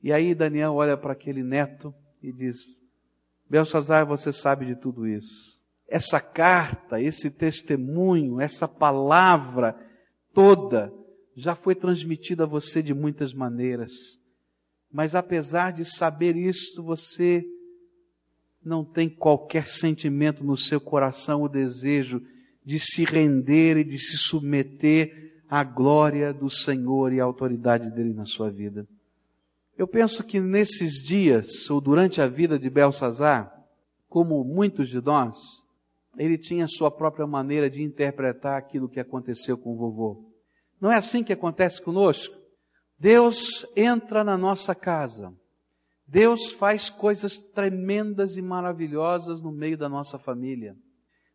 E 0.00 0.12
aí 0.12 0.34
Daniel 0.34 0.74
olha 0.74 0.96
para 0.96 1.12
aquele 1.12 1.42
neto 1.42 1.92
e 2.22 2.32
diz: 2.32 2.58
Belsazar, 3.48 4.06
você 4.06 4.32
sabe 4.32 4.66
de 4.66 4.76
tudo 4.76 5.06
isso. 5.06 5.58
Essa 5.88 6.20
carta, 6.20 7.00
esse 7.00 7.30
testemunho, 7.30 8.40
essa 8.40 8.68
palavra 8.68 9.74
toda 10.34 10.92
já 11.34 11.54
foi 11.54 11.74
transmitida 11.74 12.44
a 12.44 12.46
você 12.46 12.82
de 12.82 12.92
muitas 12.92 13.32
maneiras. 13.32 13.92
Mas 14.90 15.14
apesar 15.14 15.72
de 15.72 15.84
saber 15.84 16.36
isso, 16.36 16.82
você 16.82 17.44
não 18.62 18.84
tem 18.84 19.08
qualquer 19.08 19.66
sentimento 19.66 20.44
no 20.44 20.56
seu 20.56 20.80
coração 20.80 21.42
o 21.42 21.48
desejo 21.48 22.22
de 22.64 22.78
se 22.78 23.04
render 23.04 23.78
e 23.78 23.84
de 23.84 23.98
se 23.98 24.18
submeter 24.18 25.42
à 25.48 25.64
glória 25.64 26.34
do 26.34 26.50
Senhor 26.50 27.12
e 27.12 27.20
à 27.20 27.24
autoridade 27.24 27.90
dele 27.90 28.12
na 28.12 28.26
sua 28.26 28.50
vida. 28.50 28.86
Eu 29.78 29.86
penso 29.86 30.24
que 30.24 30.40
nesses 30.40 30.94
dias, 30.94 31.70
ou 31.70 31.80
durante 31.80 32.20
a 32.20 32.26
vida 32.26 32.58
de 32.58 32.68
Belsazar, 32.68 33.54
como 34.08 34.42
muitos 34.42 34.88
de 34.88 35.00
nós, 35.00 35.36
ele 36.16 36.36
tinha 36.36 36.66
sua 36.66 36.90
própria 36.90 37.28
maneira 37.28 37.70
de 37.70 37.80
interpretar 37.80 38.58
aquilo 38.58 38.88
que 38.88 38.98
aconteceu 38.98 39.56
com 39.56 39.72
o 39.72 39.76
vovô. 39.76 40.32
Não 40.80 40.90
é 40.90 40.96
assim 40.96 41.22
que 41.22 41.32
acontece 41.32 41.80
conosco? 41.80 42.34
Deus 42.98 43.64
entra 43.76 44.24
na 44.24 44.36
nossa 44.36 44.74
casa, 44.74 45.32
Deus 46.04 46.50
faz 46.50 46.90
coisas 46.90 47.38
tremendas 47.38 48.36
e 48.36 48.42
maravilhosas 48.42 49.40
no 49.40 49.52
meio 49.52 49.78
da 49.78 49.88
nossa 49.88 50.18
família. 50.18 50.74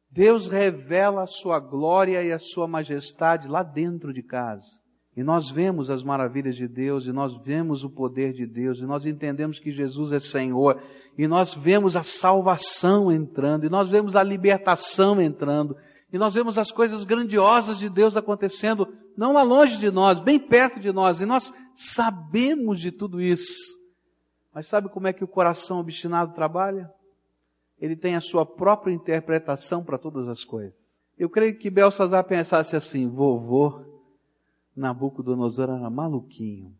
Deus 0.09 0.49
revela 0.49 1.23
a 1.23 1.27
sua 1.27 1.59
glória 1.59 2.21
e 2.21 2.31
a 2.33 2.39
sua 2.39 2.67
majestade 2.67 3.47
lá 3.47 3.63
dentro 3.63 4.13
de 4.13 4.21
casa. 4.21 4.82
E 5.15 5.21
nós 5.21 5.51
vemos 5.51 5.91
as 5.91 6.03
maravilhas 6.03 6.55
de 6.55 6.67
Deus, 6.67 7.05
e 7.05 7.11
nós 7.11 7.37
vemos 7.43 7.83
o 7.83 7.89
poder 7.89 8.33
de 8.33 8.47
Deus, 8.47 8.79
e 8.79 8.83
nós 8.83 9.05
entendemos 9.05 9.59
que 9.59 9.71
Jesus 9.71 10.11
é 10.11 10.19
Senhor, 10.19 10.81
e 11.15 11.27
nós 11.27 11.53
vemos 11.53 11.95
a 11.95 12.01
salvação 12.01 13.11
entrando, 13.11 13.65
e 13.65 13.69
nós 13.69 13.91
vemos 13.91 14.15
a 14.15 14.23
libertação 14.23 15.21
entrando, 15.21 15.77
e 16.11 16.17
nós 16.17 16.33
vemos 16.33 16.57
as 16.57 16.71
coisas 16.71 17.05
grandiosas 17.05 17.77
de 17.77 17.89
Deus 17.89 18.17
acontecendo, 18.17 18.87
não 19.15 19.33
lá 19.33 19.43
longe 19.43 19.77
de 19.77 19.91
nós, 19.91 20.19
bem 20.19 20.39
perto 20.39 20.79
de 20.79 20.91
nós, 20.91 21.21
e 21.21 21.25
nós 21.27 21.53
sabemos 21.75 22.79
de 22.79 22.91
tudo 22.91 23.21
isso. 23.21 23.77
Mas 24.51 24.67
sabe 24.67 24.89
como 24.89 25.07
é 25.07 25.13
que 25.13 25.23
o 25.23 25.27
coração 25.27 25.79
obstinado 25.79 26.33
trabalha? 26.33 26.89
Ele 27.79 27.95
tem 27.95 28.15
a 28.15 28.21
sua 28.21 28.45
própria 28.45 28.93
interpretação 28.93 29.83
para 29.83 29.97
todas 29.97 30.27
as 30.27 30.43
coisas. 30.43 30.73
Eu 31.17 31.29
creio 31.29 31.57
que 31.57 31.69
Belsazar 31.69 32.23
pensasse 32.23 32.75
assim: 32.75 33.07
vovô 33.07 33.92
Nabucodonosor 34.75 35.69
era 35.69 35.89
maluquinho. 35.89 36.73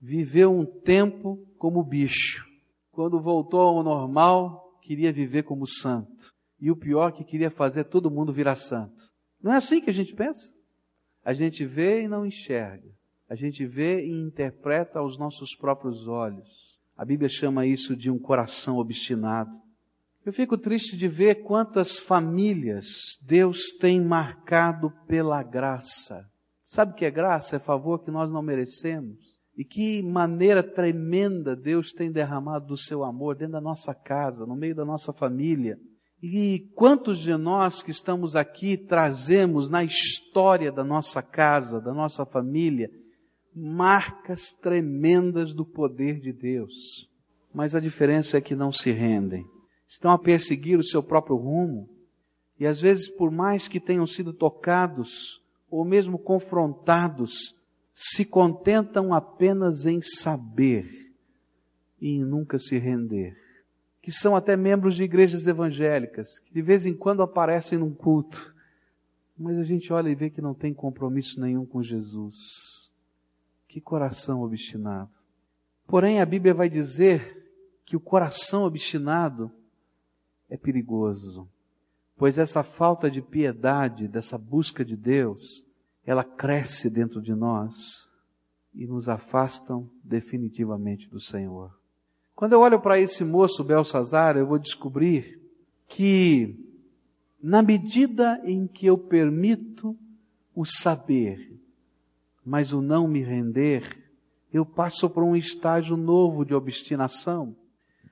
Viveu 0.00 0.52
um 0.52 0.64
tempo 0.64 1.44
como 1.58 1.82
bicho. 1.82 2.46
Quando 2.92 3.20
voltou 3.20 3.60
ao 3.60 3.82
normal, 3.82 4.78
queria 4.82 5.12
viver 5.12 5.42
como 5.42 5.66
santo. 5.66 6.32
E 6.60 6.70
o 6.70 6.76
pior 6.76 7.12
que 7.12 7.24
queria 7.24 7.50
fazer 7.50 7.84
todo 7.84 8.10
mundo 8.10 8.32
virar 8.32 8.54
santo. 8.54 9.10
Não 9.42 9.52
é 9.52 9.56
assim 9.56 9.80
que 9.80 9.90
a 9.90 9.92
gente 9.92 10.14
pensa? 10.14 10.52
A 11.24 11.32
gente 11.32 11.64
vê 11.64 12.02
e 12.02 12.08
não 12.08 12.24
enxerga. 12.24 12.88
A 13.28 13.34
gente 13.34 13.66
vê 13.66 14.04
e 14.04 14.10
interpreta 14.10 14.98
aos 14.98 15.18
nossos 15.18 15.56
próprios 15.56 16.06
olhos. 16.06 16.78
A 16.96 17.04
Bíblia 17.04 17.28
chama 17.28 17.66
isso 17.66 17.96
de 17.96 18.10
um 18.10 18.18
coração 18.18 18.78
obstinado. 18.78 19.50
Eu 20.24 20.32
fico 20.32 20.56
triste 20.56 20.96
de 20.96 21.08
ver 21.08 21.42
quantas 21.42 21.98
famílias 21.98 23.18
Deus 23.20 23.72
tem 23.78 24.00
marcado 24.00 24.92
pela 25.06 25.42
graça. 25.42 26.28
Sabe 26.64 26.92
o 26.92 26.94
que 26.94 27.04
é 27.04 27.10
graça? 27.10 27.56
É 27.56 27.58
favor 27.58 28.02
que 28.02 28.10
nós 28.10 28.30
não 28.30 28.42
merecemos. 28.42 29.34
E 29.56 29.64
que 29.64 30.02
maneira 30.02 30.62
tremenda 30.62 31.54
Deus 31.54 31.92
tem 31.92 32.10
derramado 32.10 32.66
do 32.66 32.76
seu 32.76 33.04
amor 33.04 33.36
dentro 33.36 33.52
da 33.52 33.60
nossa 33.60 33.94
casa, 33.94 34.44
no 34.44 34.56
meio 34.56 34.74
da 34.74 34.84
nossa 34.84 35.12
família. 35.12 35.78
E 36.20 36.70
quantos 36.74 37.20
de 37.20 37.36
nós 37.36 37.82
que 37.82 37.90
estamos 37.90 38.34
aqui 38.34 38.76
trazemos 38.76 39.68
na 39.68 39.84
história 39.84 40.72
da 40.72 40.82
nossa 40.82 41.22
casa, 41.22 41.80
da 41.80 41.92
nossa 41.92 42.24
família, 42.24 42.90
marcas 43.54 44.50
tremendas 44.52 45.52
do 45.54 45.64
poder 45.64 46.18
de 46.18 46.32
Deus. 46.32 47.08
Mas 47.52 47.76
a 47.76 47.80
diferença 47.80 48.38
é 48.38 48.40
que 48.40 48.56
não 48.56 48.72
se 48.72 48.90
rendem. 48.90 49.44
Estão 49.88 50.10
a 50.10 50.18
perseguir 50.18 50.78
o 50.78 50.84
seu 50.84 51.02
próprio 51.02 51.36
rumo. 51.36 51.88
E 52.58 52.66
às 52.66 52.80
vezes, 52.80 53.08
por 53.08 53.30
mais 53.30 53.68
que 53.68 53.78
tenham 53.78 54.06
sido 54.06 54.32
tocados 54.32 55.40
ou 55.74 55.84
mesmo 55.84 56.16
confrontados, 56.16 57.52
se 57.92 58.24
contentam 58.24 59.12
apenas 59.12 59.84
em 59.84 60.00
saber 60.00 61.12
e 62.00 62.10
em 62.10 62.24
nunca 62.24 62.60
se 62.60 62.78
render. 62.78 63.36
Que 64.00 64.12
são 64.12 64.36
até 64.36 64.56
membros 64.56 64.94
de 64.94 65.02
igrejas 65.02 65.48
evangélicas, 65.48 66.38
que 66.38 66.54
de 66.54 66.62
vez 66.62 66.86
em 66.86 66.94
quando 66.94 67.22
aparecem 67.24 67.76
num 67.76 67.92
culto, 67.92 68.54
mas 69.36 69.58
a 69.58 69.64
gente 69.64 69.92
olha 69.92 70.08
e 70.08 70.14
vê 70.14 70.30
que 70.30 70.40
não 70.40 70.54
tem 70.54 70.72
compromisso 70.72 71.40
nenhum 71.40 71.66
com 71.66 71.82
Jesus 71.82 72.88
que 73.66 73.80
coração 73.80 74.42
obstinado. 74.42 75.10
Porém, 75.88 76.20
a 76.20 76.24
Bíblia 76.24 76.54
vai 76.54 76.68
dizer 76.68 77.50
que 77.84 77.96
o 77.96 78.00
coração 78.00 78.62
obstinado 78.62 79.50
é 80.48 80.56
perigoso, 80.56 81.48
pois 82.16 82.38
essa 82.38 82.62
falta 82.62 83.10
de 83.10 83.20
piedade, 83.20 84.08
dessa 84.08 84.38
busca 84.38 84.84
de 84.84 84.96
Deus, 84.96 85.64
ela 86.06 86.24
cresce 86.24 86.88
dentro 86.90 87.20
de 87.20 87.34
nós 87.34 88.06
e 88.74 88.86
nos 88.86 89.08
afastam 89.08 89.88
definitivamente 90.02 91.08
do 91.08 91.20
Senhor. 91.20 91.70
Quando 92.34 92.52
eu 92.52 92.60
olho 92.60 92.80
para 92.80 92.98
esse 92.98 93.24
moço 93.24 93.62
Belsazar, 93.62 94.36
eu 94.36 94.46
vou 94.46 94.58
descobrir 94.58 95.40
que, 95.86 96.58
na 97.42 97.62
medida 97.62 98.40
em 98.44 98.66
que 98.66 98.86
eu 98.86 98.98
permito 98.98 99.96
o 100.54 100.64
saber 100.64 101.54
mas 102.44 102.72
o 102.72 102.82
não 102.82 103.08
me 103.08 103.22
render, 103.22 103.96
eu 104.52 104.66
passo 104.66 105.08
por 105.08 105.24
um 105.24 105.34
estágio 105.34 105.96
novo 105.96 106.44
de 106.44 106.54
obstinação. 106.54 107.56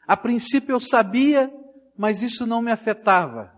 A 0.07 0.17
princípio 0.17 0.73
eu 0.73 0.81
sabia, 0.81 1.53
mas 1.97 2.23
isso 2.23 2.47
não 2.47 2.63
me 2.63 2.73
afetava. 2.73 3.53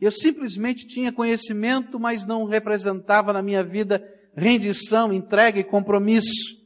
Eu 0.00 0.10
simplesmente 0.10 0.86
tinha 0.86 1.12
conhecimento, 1.12 1.98
mas 1.98 2.26
não 2.26 2.44
representava 2.44 3.32
na 3.32 3.42
minha 3.42 3.62
vida 3.62 4.02
rendição, 4.36 5.12
entrega 5.12 5.58
e 5.58 5.64
compromisso. 5.64 6.56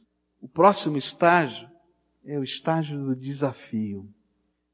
O 0.41 0.47
próximo 0.47 0.97
estágio 0.97 1.69
é 2.25 2.37
o 2.37 2.43
estágio 2.43 2.97
do 2.97 3.15
desafio. 3.15 4.09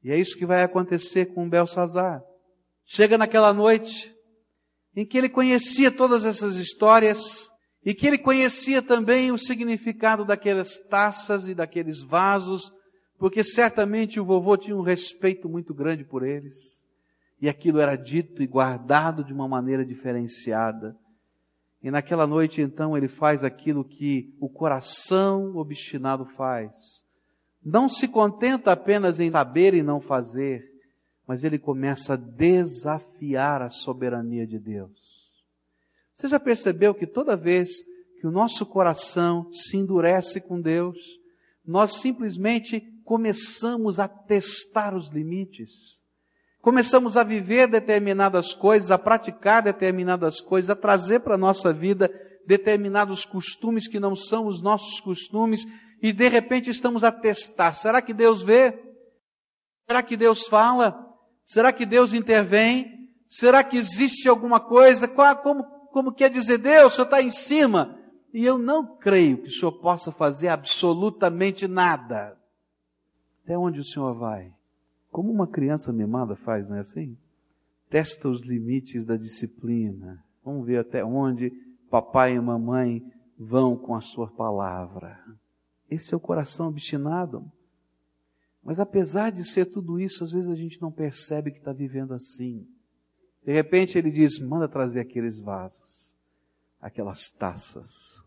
E 0.02 0.10
é 0.10 0.18
isso 0.18 0.36
que 0.36 0.46
vai 0.46 0.62
acontecer 0.62 1.26
com 1.26 1.48
Belsazar. 1.48 2.22
Chega 2.84 3.18
naquela 3.18 3.52
noite 3.52 4.14
em 4.94 5.04
que 5.04 5.18
ele 5.18 5.28
conhecia 5.28 5.90
todas 5.90 6.24
essas 6.24 6.54
histórias 6.56 7.50
e 7.84 7.92
que 7.92 8.06
ele 8.06 8.18
conhecia 8.18 8.80
também 8.80 9.30
o 9.30 9.38
significado 9.38 10.24
daquelas 10.24 10.78
taças 10.88 11.46
e 11.46 11.54
daqueles 11.54 12.02
vasos, 12.02 12.72
porque 13.18 13.44
certamente 13.44 14.18
o 14.18 14.24
vovô 14.24 14.56
tinha 14.56 14.76
um 14.76 14.82
respeito 14.82 15.48
muito 15.48 15.74
grande 15.74 16.04
por 16.04 16.26
eles. 16.26 16.85
E 17.40 17.48
aquilo 17.48 17.80
era 17.80 17.96
dito 17.96 18.42
e 18.42 18.46
guardado 18.46 19.22
de 19.22 19.32
uma 19.32 19.46
maneira 19.46 19.84
diferenciada. 19.84 20.96
E 21.82 21.90
naquela 21.90 22.26
noite, 22.26 22.60
então, 22.60 22.96
ele 22.96 23.08
faz 23.08 23.44
aquilo 23.44 23.84
que 23.84 24.34
o 24.40 24.48
coração 24.48 25.56
obstinado 25.56 26.24
faz. 26.24 26.72
Não 27.64 27.88
se 27.88 28.08
contenta 28.08 28.72
apenas 28.72 29.20
em 29.20 29.28
saber 29.28 29.74
e 29.74 29.82
não 29.82 30.00
fazer, 30.00 30.64
mas 31.26 31.44
ele 31.44 31.58
começa 31.58 32.14
a 32.14 32.16
desafiar 32.16 33.60
a 33.60 33.70
soberania 33.70 34.46
de 34.46 34.58
Deus. 34.58 35.16
Você 36.14 36.28
já 36.28 36.40
percebeu 36.40 36.94
que 36.94 37.06
toda 37.06 37.36
vez 37.36 37.82
que 38.20 38.26
o 38.26 38.30
nosso 38.30 38.64
coração 38.64 39.50
se 39.52 39.76
endurece 39.76 40.40
com 40.40 40.60
Deus, 40.60 40.96
nós 41.64 42.00
simplesmente 42.00 42.80
começamos 43.04 44.00
a 44.00 44.08
testar 44.08 44.94
os 44.96 45.10
limites. 45.10 46.00
Começamos 46.66 47.16
a 47.16 47.22
viver 47.22 47.68
determinadas 47.68 48.52
coisas, 48.52 48.90
a 48.90 48.98
praticar 48.98 49.62
determinadas 49.62 50.40
coisas, 50.40 50.68
a 50.68 50.74
trazer 50.74 51.20
para 51.20 51.36
a 51.36 51.38
nossa 51.38 51.72
vida 51.72 52.10
determinados 52.44 53.24
costumes 53.24 53.86
que 53.86 54.00
não 54.00 54.16
são 54.16 54.48
os 54.48 54.60
nossos 54.60 54.98
costumes, 54.98 55.64
e 56.02 56.12
de 56.12 56.28
repente 56.28 56.68
estamos 56.68 57.04
a 57.04 57.12
testar. 57.12 57.74
Será 57.74 58.02
que 58.02 58.12
Deus 58.12 58.42
vê? 58.42 58.76
Será 59.86 60.02
que 60.02 60.16
Deus 60.16 60.48
fala? 60.48 61.08
Será 61.44 61.72
que 61.72 61.86
Deus 61.86 62.12
intervém? 62.12 63.10
Será 63.28 63.62
que 63.62 63.76
existe 63.76 64.28
alguma 64.28 64.58
coisa? 64.58 65.06
Como, 65.06 65.62
como 65.92 66.12
quer 66.12 66.30
dizer 66.30 66.58
Deus? 66.58 66.94
O 66.94 66.96
Senhor 66.96 67.04
está 67.04 67.22
em 67.22 67.30
cima. 67.30 67.96
E 68.34 68.44
eu 68.44 68.58
não 68.58 68.96
creio 68.96 69.40
que 69.40 69.50
o 69.50 69.52
Senhor 69.52 69.70
possa 69.80 70.10
fazer 70.10 70.48
absolutamente 70.48 71.68
nada. 71.68 72.36
Até 73.44 73.56
onde 73.56 73.78
o 73.78 73.84
Senhor 73.84 74.18
vai? 74.18 74.52
Como 75.16 75.32
uma 75.32 75.46
criança 75.46 75.94
mimada 75.94 76.36
faz, 76.36 76.68
não 76.68 76.76
é 76.76 76.80
assim? 76.80 77.16
Testa 77.88 78.28
os 78.28 78.42
limites 78.42 79.06
da 79.06 79.16
disciplina. 79.16 80.22
Vamos 80.44 80.66
ver 80.66 80.78
até 80.78 81.02
onde 81.02 81.50
papai 81.88 82.34
e 82.34 82.38
mamãe 82.38 83.02
vão 83.38 83.78
com 83.78 83.94
a 83.94 84.02
sua 84.02 84.30
palavra. 84.30 85.18
Esse 85.90 86.12
é 86.12 86.16
o 86.18 86.20
coração 86.20 86.68
obstinado. 86.68 87.50
Mas 88.62 88.78
apesar 88.78 89.32
de 89.32 89.42
ser 89.42 89.64
tudo 89.64 89.98
isso, 89.98 90.22
às 90.22 90.32
vezes 90.32 90.50
a 90.50 90.54
gente 90.54 90.82
não 90.82 90.92
percebe 90.92 91.50
que 91.50 91.60
está 91.60 91.72
vivendo 91.72 92.12
assim. 92.12 92.68
De 93.42 93.54
repente 93.54 93.96
ele 93.96 94.10
diz: 94.10 94.38
manda 94.38 94.68
trazer 94.68 95.00
aqueles 95.00 95.40
vasos, 95.40 96.14
aquelas 96.78 97.30
taças, 97.30 98.22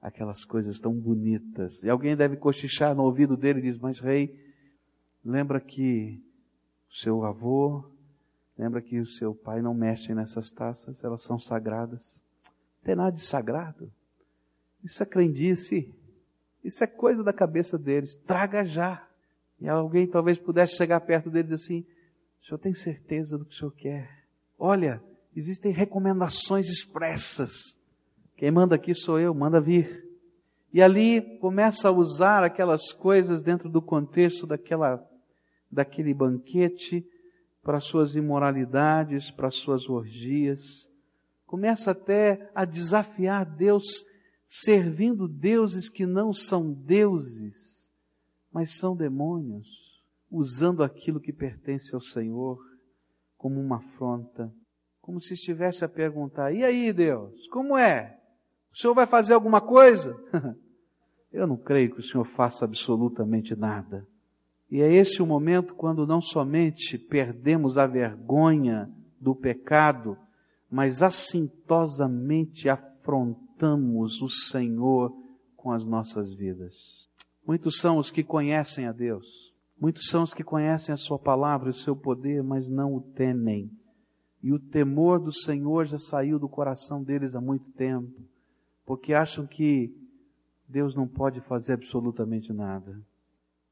aquelas 0.00 0.44
coisas 0.44 0.78
tão 0.78 0.94
bonitas. 0.94 1.82
E 1.82 1.90
alguém 1.90 2.16
deve 2.16 2.36
cochichar 2.36 2.94
no 2.94 3.02
ouvido 3.02 3.36
dele 3.36 3.58
e 3.58 3.62
diz: 3.62 3.76
Mas 3.76 3.98
rei, 3.98 4.51
lembra 5.24 5.60
que 5.60 6.22
o 6.88 6.94
seu 6.94 7.24
avô, 7.24 7.84
lembra 8.56 8.80
que 8.80 8.98
o 8.98 9.06
seu 9.06 9.34
pai 9.34 9.62
não 9.62 9.74
mexe 9.74 10.14
nessas 10.14 10.50
taças, 10.50 11.02
elas 11.02 11.22
são 11.22 11.38
sagradas. 11.38 12.20
Não 12.46 12.84
tem 12.84 12.96
nada 12.96 13.12
de 13.12 13.24
sagrado. 13.24 13.92
Isso 14.82 15.02
é 15.02 15.06
crendice. 15.06 15.94
Isso 16.62 16.82
é 16.82 16.86
coisa 16.86 17.22
da 17.22 17.32
cabeça 17.32 17.78
deles. 17.78 18.14
Traga 18.14 18.64
já. 18.64 19.06
E 19.60 19.68
alguém 19.68 20.06
talvez 20.06 20.38
pudesse 20.38 20.76
chegar 20.76 21.00
perto 21.00 21.30
dele 21.30 21.44
dizer 21.44 21.54
assim: 21.54 21.86
o 22.40 22.44
senhor 22.44 22.58
tem 22.58 22.74
certeza 22.74 23.38
do 23.38 23.44
que 23.44 23.54
o 23.54 23.56
senhor 23.56 23.72
quer? 23.72 24.24
Olha, 24.58 25.02
existem 25.34 25.72
recomendações 25.72 26.68
expressas. 26.68 27.78
Quem 28.36 28.50
manda 28.50 28.74
aqui 28.74 28.94
sou 28.94 29.20
eu, 29.20 29.32
manda 29.32 29.60
vir. 29.60 30.04
E 30.72 30.82
ali 30.82 31.38
começa 31.38 31.88
a 31.88 31.92
usar 31.92 32.42
aquelas 32.42 32.92
coisas 32.92 33.42
dentro 33.42 33.68
do 33.68 33.80
contexto 33.80 34.46
daquela, 34.46 35.06
daquele 35.72 36.12
banquete 36.12 37.04
para 37.62 37.80
suas 37.80 38.14
imoralidades, 38.14 39.30
para 39.30 39.50
suas 39.50 39.88
orgias. 39.88 40.88
Começa 41.46 41.90
até 41.90 42.50
a 42.54 42.64
desafiar 42.64 43.46
Deus, 43.46 44.04
servindo 44.46 45.26
deuses 45.26 45.88
que 45.88 46.04
não 46.04 46.34
são 46.34 46.72
deuses 46.72 47.82
mas 48.52 48.76
são 48.76 48.94
demônios 48.94 49.66
usando 50.30 50.82
aquilo 50.82 51.20
que 51.20 51.32
pertence 51.32 51.94
ao 51.94 52.00
Senhor 52.00 52.58
como 53.36 53.60
uma 53.60 53.78
afronta, 53.78 54.52
como 55.00 55.20
se 55.20 55.34
estivesse 55.34 55.84
a 55.84 55.88
perguntar: 55.88 56.52
e 56.52 56.62
aí, 56.62 56.92
Deus, 56.92 57.48
como 57.48 57.76
é? 57.76 58.18
O 58.70 58.76
Senhor 58.76 58.94
vai 58.94 59.06
fazer 59.06 59.34
alguma 59.34 59.60
coisa? 59.60 60.14
Eu 61.32 61.46
não 61.46 61.56
creio 61.56 61.94
que 61.94 62.00
o 62.00 62.02
Senhor 62.02 62.24
faça 62.24 62.64
absolutamente 62.64 63.56
nada. 63.56 64.06
E 64.72 64.80
é 64.80 64.90
esse 64.90 65.20
o 65.20 65.26
momento 65.26 65.74
quando 65.74 66.06
não 66.06 66.22
somente 66.22 66.96
perdemos 66.96 67.76
a 67.76 67.86
vergonha 67.86 68.90
do 69.20 69.34
pecado, 69.34 70.16
mas 70.70 71.02
assintosamente 71.02 72.70
afrontamos 72.70 74.22
o 74.22 74.30
Senhor 74.30 75.14
com 75.54 75.72
as 75.72 75.84
nossas 75.84 76.32
vidas. 76.32 77.06
Muitos 77.46 77.76
são 77.76 77.98
os 77.98 78.10
que 78.10 78.24
conhecem 78.24 78.86
a 78.86 78.92
Deus. 78.92 79.52
Muitos 79.78 80.06
são 80.06 80.22
os 80.22 80.32
que 80.32 80.42
conhecem 80.42 80.90
a 80.90 80.96
Sua 80.96 81.18
palavra 81.18 81.68
e 81.68 81.72
o 81.72 81.74
seu 81.74 81.94
poder, 81.94 82.42
mas 82.42 82.66
não 82.66 82.94
o 82.94 83.02
temem. 83.02 83.70
E 84.42 84.54
o 84.54 84.58
temor 84.58 85.20
do 85.20 85.34
Senhor 85.34 85.84
já 85.84 85.98
saiu 85.98 86.38
do 86.38 86.48
coração 86.48 87.04
deles 87.04 87.34
há 87.34 87.42
muito 87.42 87.70
tempo, 87.72 88.10
porque 88.86 89.12
acham 89.12 89.46
que 89.46 89.94
Deus 90.66 90.96
não 90.96 91.06
pode 91.06 91.42
fazer 91.42 91.74
absolutamente 91.74 92.54
nada. 92.54 92.98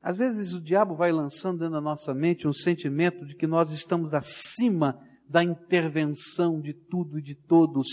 Às 0.02 0.16
vezes 0.16 0.54
o 0.54 0.60
diabo 0.60 0.94
vai 0.94 1.12
lançando 1.12 1.58
dentro 1.58 1.74
da 1.74 1.80
nossa 1.80 2.14
mente 2.14 2.48
um 2.48 2.52
sentimento 2.52 3.26
de 3.26 3.34
que 3.34 3.46
nós 3.46 3.70
estamos 3.70 4.14
acima 4.14 4.98
da 5.28 5.44
intervenção 5.44 6.60
de 6.60 6.72
tudo 6.72 7.18
e 7.18 7.22
de 7.22 7.34
todos 7.34 7.86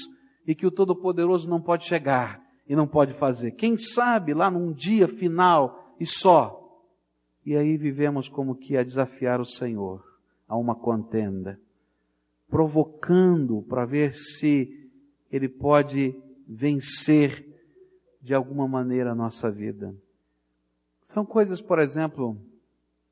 e 0.46 0.56
que 0.56 0.66
o 0.66 0.72
Todo-Poderoso 0.72 1.50
não 1.50 1.62
pode 1.62 1.86
chegar 1.86 2.42
e 2.68 2.76
não 2.76 2.88
pode 2.88 3.14
fazer. 3.14 3.52
Quem 3.52 3.78
sabe 3.78 4.34
lá 4.34 4.50
num 4.50 4.72
dia 4.72 5.08
final 5.08 5.94
e 6.00 6.06
só. 6.06 6.64
E 7.46 7.56
aí 7.56 7.78
vivemos 7.78 8.30
como 8.30 8.56
que 8.56 8.78
a 8.78 8.84
desafiar 8.84 9.42
o 9.42 9.46
Senhor 9.46 10.04
a 10.48 10.56
uma 10.56 10.76
contenda, 10.76 11.60
provocando 12.50 13.62
para 13.64 13.86
ver 13.86 14.14
se 14.14 14.90
Ele 15.30 15.50
pode 15.50 16.16
vencer 16.48 17.46
de 18.22 18.34
alguma 18.34 18.68
maneira 18.68 19.12
a 19.12 19.16
nossa 19.16 19.52
vida. 19.52 19.94
São 21.08 21.26
coisas, 21.26 21.62
por 21.62 21.80
exemplo, 21.80 22.38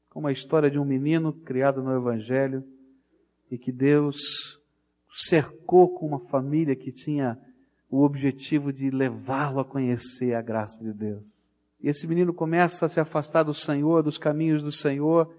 como 0.09 0.27
a 0.27 0.31
história 0.31 0.69
de 0.69 0.77
um 0.77 0.83
menino 0.83 1.31
criado 1.31 1.81
no 1.81 1.95
Evangelho 1.95 2.61
e 3.49 3.57
que 3.57 3.71
Deus 3.71 4.59
cercou 5.09 5.97
com 5.97 6.05
uma 6.05 6.19
família 6.19 6.75
que 6.75 6.91
tinha 6.91 7.39
o 7.89 8.03
objetivo 8.03 8.73
de 8.73 8.89
levá-lo 8.89 9.61
a 9.61 9.65
conhecer 9.65 10.33
a 10.33 10.41
graça 10.41 10.83
de 10.83 10.91
Deus. 10.91 11.55
E 11.81 11.87
esse 11.87 12.05
menino 12.05 12.33
começa 12.33 12.85
a 12.85 12.89
se 12.89 12.99
afastar 12.99 13.43
do 13.43 13.53
Senhor, 13.53 14.03
dos 14.03 14.17
caminhos 14.17 14.61
do 14.61 14.73
Senhor 14.73 15.33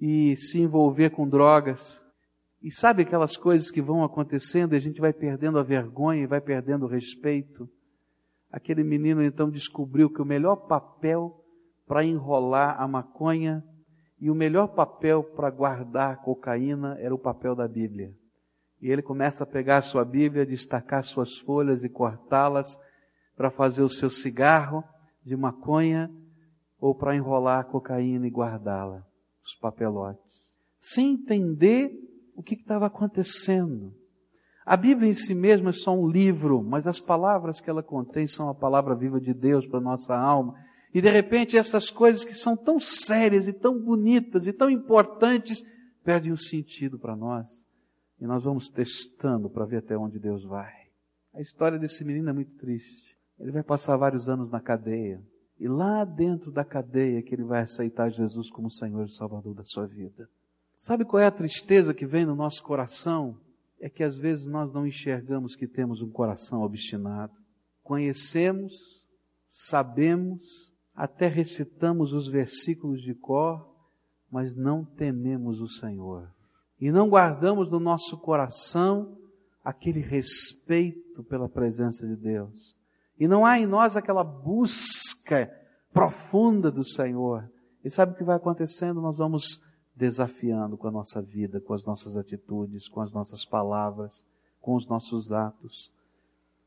e 0.00 0.34
se 0.36 0.58
envolver 0.58 1.10
com 1.10 1.28
drogas. 1.28 2.04
E 2.60 2.72
sabe 2.72 3.02
aquelas 3.02 3.36
coisas 3.36 3.70
que 3.70 3.80
vão 3.80 4.02
acontecendo 4.02 4.72
e 4.72 4.76
a 4.76 4.80
gente 4.80 5.00
vai 5.00 5.12
perdendo 5.12 5.56
a 5.56 5.62
vergonha 5.62 6.24
e 6.24 6.26
vai 6.26 6.40
perdendo 6.40 6.84
o 6.84 6.88
respeito? 6.88 7.68
Aquele 8.50 8.82
menino 8.82 9.22
então 9.22 9.48
descobriu 9.48 10.10
que 10.10 10.20
o 10.20 10.26
melhor 10.26 10.56
papel 10.56 11.41
para 11.92 12.06
enrolar 12.06 12.80
a 12.80 12.88
maconha 12.88 13.62
e 14.18 14.30
o 14.30 14.34
melhor 14.34 14.68
papel 14.68 15.22
para 15.22 15.50
guardar 15.50 16.22
cocaína 16.22 16.96
era 16.98 17.14
o 17.14 17.18
papel 17.18 17.54
da 17.54 17.68
Bíblia. 17.68 18.14
E 18.80 18.90
ele 18.90 19.02
começa 19.02 19.44
a 19.44 19.46
pegar 19.46 19.76
a 19.76 19.82
sua 19.82 20.02
Bíblia, 20.02 20.46
destacar 20.46 21.04
suas 21.04 21.36
folhas 21.36 21.84
e 21.84 21.90
cortá-las 21.90 22.80
para 23.36 23.50
fazer 23.50 23.82
o 23.82 23.90
seu 23.90 24.08
cigarro 24.08 24.82
de 25.22 25.36
maconha 25.36 26.10
ou 26.80 26.94
para 26.94 27.14
enrolar 27.14 27.58
a 27.58 27.64
cocaína 27.64 28.26
e 28.26 28.30
guardá-la, 28.30 29.06
os 29.44 29.54
papelotes, 29.54 30.56
sem 30.78 31.12
entender 31.12 31.92
o 32.34 32.42
que 32.42 32.54
estava 32.54 32.86
acontecendo. 32.86 33.92
A 34.64 34.78
Bíblia 34.78 35.10
em 35.10 35.12
si 35.12 35.34
mesma 35.34 35.68
é 35.68 35.74
só 35.74 35.94
um 35.94 36.08
livro, 36.08 36.62
mas 36.62 36.86
as 36.86 36.98
palavras 36.98 37.60
que 37.60 37.68
ela 37.68 37.82
contém 37.82 38.26
são 38.26 38.48
a 38.48 38.54
palavra 38.54 38.94
viva 38.94 39.20
de 39.20 39.34
Deus 39.34 39.66
para 39.66 39.78
nossa 39.78 40.16
alma. 40.16 40.54
E 40.94 41.00
de 41.00 41.10
repente 41.10 41.56
essas 41.56 41.90
coisas 41.90 42.24
que 42.24 42.34
são 42.34 42.56
tão 42.56 42.78
sérias 42.78 43.48
e 43.48 43.52
tão 43.52 43.78
bonitas 43.78 44.46
e 44.46 44.52
tão 44.52 44.68
importantes 44.68 45.62
perdem 46.04 46.32
o 46.32 46.36
sentido 46.36 46.98
para 46.98 47.16
nós. 47.16 47.48
E 48.20 48.26
nós 48.26 48.44
vamos 48.44 48.68
testando 48.68 49.48
para 49.48 49.64
ver 49.64 49.78
até 49.78 49.96
onde 49.96 50.18
Deus 50.18 50.44
vai. 50.44 50.72
A 51.34 51.40
história 51.40 51.78
desse 51.78 52.04
menino 52.04 52.28
é 52.28 52.32
muito 52.32 52.54
triste. 52.56 53.16
Ele 53.40 53.50
vai 53.50 53.62
passar 53.62 53.96
vários 53.96 54.28
anos 54.28 54.50
na 54.50 54.60
cadeia. 54.60 55.20
E 55.58 55.66
lá 55.66 56.04
dentro 56.04 56.50
da 56.50 56.64
cadeia 56.64 57.22
que 57.22 57.34
ele 57.34 57.44
vai 57.44 57.62
aceitar 57.62 58.10
Jesus 58.10 58.50
como 58.50 58.70
Senhor 58.70 59.04
e 59.04 59.12
Salvador 59.12 59.54
da 59.54 59.64
sua 59.64 59.86
vida. 59.86 60.28
Sabe 60.76 61.04
qual 61.04 61.20
é 61.20 61.26
a 61.26 61.30
tristeza 61.30 61.94
que 61.94 62.06
vem 62.06 62.26
no 62.26 62.34
nosso 62.34 62.62
coração? 62.62 63.38
É 63.80 63.88
que 63.88 64.04
às 64.04 64.16
vezes 64.16 64.46
nós 64.46 64.72
não 64.72 64.86
enxergamos 64.86 65.56
que 65.56 65.66
temos 65.66 66.02
um 66.02 66.10
coração 66.10 66.62
obstinado. 66.62 67.32
Conhecemos, 67.82 69.06
sabemos, 69.46 70.71
até 70.94 71.26
recitamos 71.26 72.12
os 72.12 72.28
versículos 72.28 73.02
de 73.02 73.14
cor, 73.14 73.68
mas 74.30 74.54
não 74.54 74.84
tememos 74.84 75.60
o 75.60 75.68
Senhor. 75.68 76.28
E 76.80 76.90
não 76.90 77.08
guardamos 77.08 77.70
no 77.70 77.78
nosso 77.78 78.18
coração 78.18 79.16
aquele 79.64 80.00
respeito 80.00 81.22
pela 81.24 81.48
presença 81.48 82.06
de 82.06 82.16
Deus. 82.16 82.76
E 83.18 83.28
não 83.28 83.44
há 83.44 83.58
em 83.58 83.66
nós 83.66 83.96
aquela 83.96 84.24
busca 84.24 85.50
profunda 85.92 86.70
do 86.70 86.84
Senhor. 86.84 87.48
E 87.84 87.90
sabe 87.90 88.12
o 88.12 88.16
que 88.16 88.24
vai 88.24 88.36
acontecendo? 88.36 89.00
Nós 89.00 89.18
vamos 89.18 89.60
desafiando 89.94 90.76
com 90.76 90.88
a 90.88 90.90
nossa 90.90 91.20
vida, 91.20 91.60
com 91.60 91.74
as 91.74 91.84
nossas 91.84 92.16
atitudes, 92.16 92.88
com 92.88 93.00
as 93.00 93.12
nossas 93.12 93.44
palavras, 93.44 94.24
com 94.60 94.74
os 94.74 94.88
nossos 94.88 95.30
atos, 95.30 95.92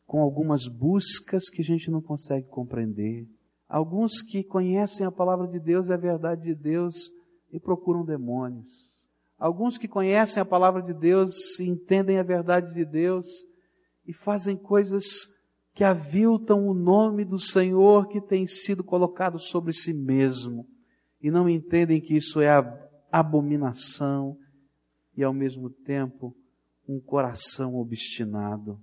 com 0.06 0.22
algumas 0.22 0.68
buscas 0.68 1.50
que 1.50 1.62
a 1.62 1.66
gente 1.66 1.90
não 1.90 2.02
consegue 2.02 2.48
compreender. 2.48 3.28
Alguns 3.68 4.22
que 4.22 4.44
conhecem 4.44 5.06
a 5.06 5.12
palavra 5.12 5.48
de 5.48 5.60
Deus 5.60 5.88
e 5.88 5.94
a 5.94 5.98
verdade 5.98 6.44
de 6.44 6.56
Deus 6.56 7.12
e 7.52 7.60
procuram 7.60 8.06
demônios. 8.06 8.94
Alguns 9.38 9.78
que 9.78 9.88
conhecem 9.88 10.42
a 10.42 10.46
palavra 10.46 10.82
de 10.82 10.94
Deus, 10.94 11.60
entendem 11.60 12.20
a 12.20 12.24
verdade 12.24 12.74
de 12.74 12.86
Deus 12.86 13.28
e 14.08 14.14
fazem 14.14 14.56
coisas 14.56 15.06
que 15.74 15.84
aviltam 15.84 16.68
o 16.68 16.74
nome 16.74 17.26
do 17.26 17.38
Senhor 17.38 18.08
que 18.08 18.22
tem 18.22 18.48
sido 18.48 18.84
colocado 18.84 19.38
sobre 19.38 19.74
si 19.74 19.94
mesmo 19.94 20.66
e 21.22 21.30
não 21.30 21.50
entendem 21.50 22.00
que 22.00 22.16
isso 22.16 22.40
é 22.40 22.50
abominação 23.12 24.38
e 25.18 25.24
ao 25.24 25.34
mesmo 25.34 25.70
tempo 25.70 26.36
um 26.88 27.00
coração 27.00 27.76
obstinado. 27.76 28.80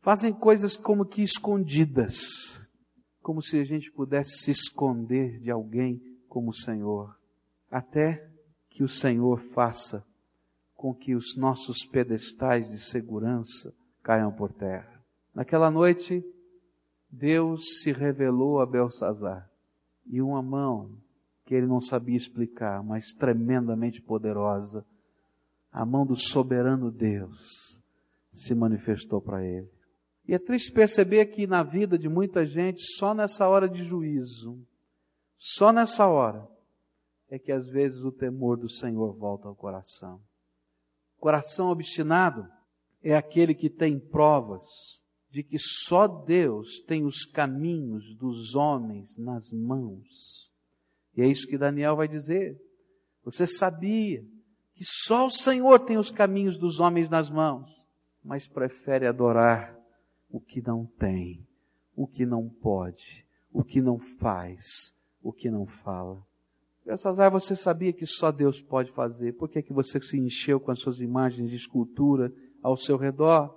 Fazem 0.00 0.32
coisas 0.32 0.76
como 0.76 1.04
que 1.04 1.22
escondidas, 1.22 2.60
como 3.22 3.42
se 3.42 3.58
a 3.58 3.64
gente 3.64 3.90
pudesse 3.90 4.38
se 4.38 4.50
esconder 4.50 5.38
de 5.40 5.50
alguém 5.50 6.00
como 6.28 6.50
o 6.50 6.54
Senhor. 6.54 7.16
Até 7.70 8.28
que 8.68 8.82
o 8.82 8.88
Senhor 8.88 9.40
faça 9.52 10.04
com 10.74 10.94
que 10.94 11.14
os 11.14 11.36
nossos 11.36 11.84
pedestais 11.84 12.70
de 12.70 12.78
segurança 12.78 13.74
caiam 14.02 14.32
por 14.32 14.52
terra. 14.52 15.04
Naquela 15.34 15.70
noite, 15.70 16.24
Deus 17.10 17.80
se 17.82 17.92
revelou 17.92 18.60
a 18.60 18.66
Belsazar 18.66 19.50
e 20.06 20.22
uma 20.22 20.42
mão 20.42 20.96
que 21.44 21.54
ele 21.54 21.66
não 21.66 21.80
sabia 21.80 22.16
explicar, 22.16 22.82
mas 22.82 23.12
tremendamente 23.12 24.00
poderosa, 24.00 24.86
a 25.72 25.84
mão 25.84 26.06
do 26.06 26.16
soberano 26.16 26.90
Deus 26.90 27.82
se 28.30 28.54
manifestou 28.54 29.20
para 29.20 29.44
ele. 29.44 29.70
E 30.26 30.34
é 30.34 30.38
triste 30.38 30.70
perceber 30.72 31.26
que 31.26 31.46
na 31.46 31.62
vida 31.62 31.98
de 31.98 32.08
muita 32.08 32.46
gente, 32.46 32.82
só 32.96 33.14
nessa 33.14 33.48
hora 33.48 33.68
de 33.68 33.82
juízo, 33.82 34.58
só 35.38 35.72
nessa 35.72 36.06
hora, 36.06 36.46
é 37.28 37.38
que 37.38 37.52
às 37.52 37.66
vezes 37.68 38.02
o 38.02 38.12
temor 38.12 38.56
do 38.56 38.68
Senhor 38.68 39.12
volta 39.16 39.48
ao 39.48 39.54
coração. 39.54 40.20
Coração 41.18 41.70
obstinado 41.70 42.46
é 43.02 43.16
aquele 43.16 43.54
que 43.54 43.70
tem 43.70 43.98
provas 43.98 44.64
de 45.30 45.42
que 45.42 45.58
só 45.58 46.06
Deus 46.06 46.80
tem 46.80 47.04
os 47.04 47.24
caminhos 47.24 48.14
dos 48.16 48.54
homens 48.54 49.16
nas 49.16 49.50
mãos. 49.52 50.50
E 51.16 51.22
é 51.22 51.26
isso 51.26 51.46
que 51.46 51.56
Daniel 51.56 51.96
vai 51.96 52.08
dizer. 52.08 52.60
Você 53.24 53.46
sabia 53.46 54.24
que 54.74 54.84
só 54.84 55.26
o 55.26 55.30
Senhor 55.30 55.80
tem 55.80 55.98
os 55.98 56.10
caminhos 56.10 56.58
dos 56.58 56.80
homens 56.80 57.08
nas 57.08 57.30
mãos, 57.30 57.70
mas 58.22 58.48
prefere 58.48 59.06
adorar 59.06 59.79
o 60.30 60.40
que 60.40 60.62
não 60.64 60.86
tem, 60.98 61.46
o 61.96 62.06
que 62.06 62.24
não 62.24 62.48
pode, 62.48 63.26
o 63.52 63.64
que 63.64 63.80
não 63.80 63.98
faz, 63.98 64.94
o 65.22 65.32
que 65.32 65.50
não 65.50 65.66
fala. 65.66 66.22
Belsazar, 66.84 67.30
você 67.30 67.54
sabia 67.54 67.92
que 67.92 68.06
só 68.06 68.32
Deus 68.32 68.60
pode 68.60 68.90
fazer. 68.92 69.32
Por 69.32 69.48
que, 69.48 69.62
que 69.62 69.72
você 69.72 70.00
se 70.00 70.18
encheu 70.18 70.58
com 70.58 70.70
as 70.70 70.80
suas 70.80 71.00
imagens 71.00 71.50
de 71.50 71.56
escultura 71.56 72.32
ao 72.62 72.76
seu 72.76 72.96
redor? 72.96 73.54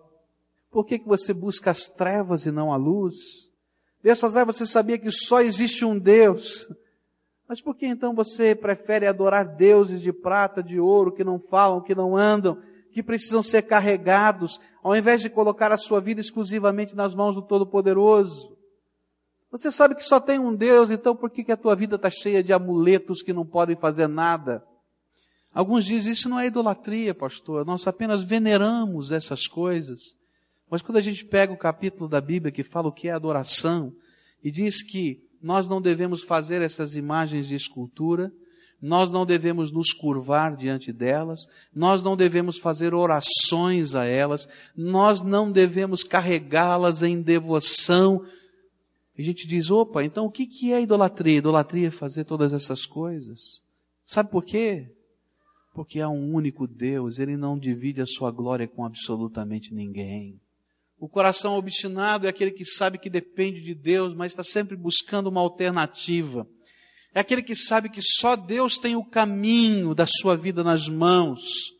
Por 0.69 0.85
que, 0.85 0.99
que 0.99 1.07
você 1.07 1.33
busca 1.33 1.71
as 1.71 1.87
trevas 1.87 2.45
e 2.45 2.51
não 2.51 2.73
a 2.73 2.75
luz? 2.75 3.15
Belsazar, 4.01 4.45
você 4.45 4.65
sabia 4.65 4.97
que 4.97 5.11
só 5.11 5.41
existe 5.41 5.85
um 5.85 5.97
Deus. 5.97 6.67
Mas 7.47 7.61
por 7.61 7.75
que 7.75 7.85
então 7.85 8.13
você 8.13 8.55
prefere 8.55 9.07
adorar 9.07 9.55
deuses 9.55 10.01
de 10.01 10.11
prata, 10.11 10.61
de 10.61 10.79
ouro, 10.79 11.11
que 11.11 11.23
não 11.23 11.39
falam, 11.39 11.81
que 11.81 11.95
não 11.95 12.17
andam, 12.17 12.57
que 12.93 13.03
precisam 13.03 13.41
ser 13.41 13.63
carregados, 13.63 14.59
ao 14.83 14.95
invés 14.95 15.21
de 15.21 15.29
colocar 15.29 15.71
a 15.71 15.77
sua 15.77 15.99
vida 15.99 16.21
exclusivamente 16.21 16.95
nas 16.95 17.13
mãos 17.15 17.35
do 17.35 17.41
Todo-Poderoso? 17.41 18.55
Você 19.51 19.71
sabe 19.71 19.95
que 19.95 20.05
só 20.05 20.19
tem 20.19 20.39
um 20.39 20.55
Deus, 20.55 20.89
então 20.89 21.15
por 21.15 21.29
que, 21.29 21.43
que 21.43 21.51
a 21.51 21.57
tua 21.57 21.75
vida 21.75 21.95
está 21.95 22.09
cheia 22.09 22.43
de 22.43 22.53
amuletos 22.53 23.21
que 23.21 23.33
não 23.33 23.45
podem 23.45 23.75
fazer 23.75 24.07
nada? 24.07 24.63
Alguns 25.53 25.85
dizem, 25.85 26.13
isso 26.13 26.29
não 26.29 26.39
é 26.39 26.47
idolatria, 26.47 27.13
pastor, 27.13 27.65
nós 27.65 27.85
apenas 27.85 28.23
veneramos 28.23 29.11
essas 29.11 29.45
coisas. 29.45 30.15
Mas 30.69 30.81
quando 30.81 30.97
a 30.97 31.01
gente 31.01 31.23
pega 31.25 31.53
o 31.53 31.57
capítulo 31.57 32.09
da 32.09 32.19
Bíblia 32.19 32.51
que 32.51 32.63
fala 32.63 32.87
o 32.87 32.91
que 32.91 33.07
é 33.07 33.11
adoração, 33.11 33.93
e 34.43 34.49
diz 34.49 34.81
que 34.83 35.23
nós 35.41 35.67
não 35.67 35.81
devemos 35.81 36.23
fazer 36.23 36.61
essas 36.61 36.95
imagens 36.95 37.47
de 37.47 37.55
escultura, 37.55 38.31
nós 38.83 39.09
não 39.09 39.25
devemos 39.25 39.71
nos 39.71 39.91
curvar 39.91 40.55
diante 40.55 40.91
delas, 40.91 41.47
nós 41.73 42.03
não 42.03 42.15
devemos 42.15 42.59
fazer 42.59 42.93
orações 42.93 43.95
a 43.95 44.05
elas, 44.05 44.47
nós 44.75 45.21
não 45.21 45.51
devemos 45.51 46.03
carregá-las 46.03 47.01
em 47.01 47.21
devoção 47.21 48.23
a 49.17 49.21
gente 49.21 49.45
diz, 49.45 49.69
opa, 49.69 50.03
então 50.03 50.25
o 50.25 50.31
que, 50.31 50.47
que 50.47 50.73
é 50.73 50.81
idolatria? 50.81 51.37
Idolatria 51.37 51.87
é 51.87 51.91
fazer 51.91 52.25
todas 52.25 52.51
essas 52.51 52.85
coisas. 52.85 53.61
Sabe 54.03 54.31
por 54.31 54.43
quê? 54.43 54.87
Porque 55.73 55.99
há 55.99 56.09
um 56.09 56.33
único 56.33 56.67
Deus, 56.67 57.19
Ele 57.19 57.37
não 57.37 57.57
divide 57.57 58.01
a 58.01 58.07
sua 58.07 58.31
glória 58.31 58.67
com 58.67 58.83
absolutamente 58.83 59.73
ninguém. 59.73 60.39
O 60.99 61.07
coração 61.07 61.55
obstinado 61.55 62.25
é 62.25 62.29
aquele 62.29 62.51
que 62.51 62.65
sabe 62.65 62.97
que 62.97 63.09
depende 63.09 63.61
de 63.61 63.75
Deus, 63.75 64.15
mas 64.15 64.31
está 64.31 64.43
sempre 64.43 64.75
buscando 64.75 65.27
uma 65.27 65.41
alternativa. 65.41 66.47
É 67.13 67.19
aquele 67.19 67.43
que 67.43 67.55
sabe 67.55 67.89
que 67.89 68.01
só 68.01 68.35
Deus 68.35 68.77
tem 68.77 68.95
o 68.95 69.05
caminho 69.05 69.93
da 69.93 70.05
sua 70.07 70.35
vida 70.35 70.63
nas 70.63 70.89
mãos, 70.89 71.71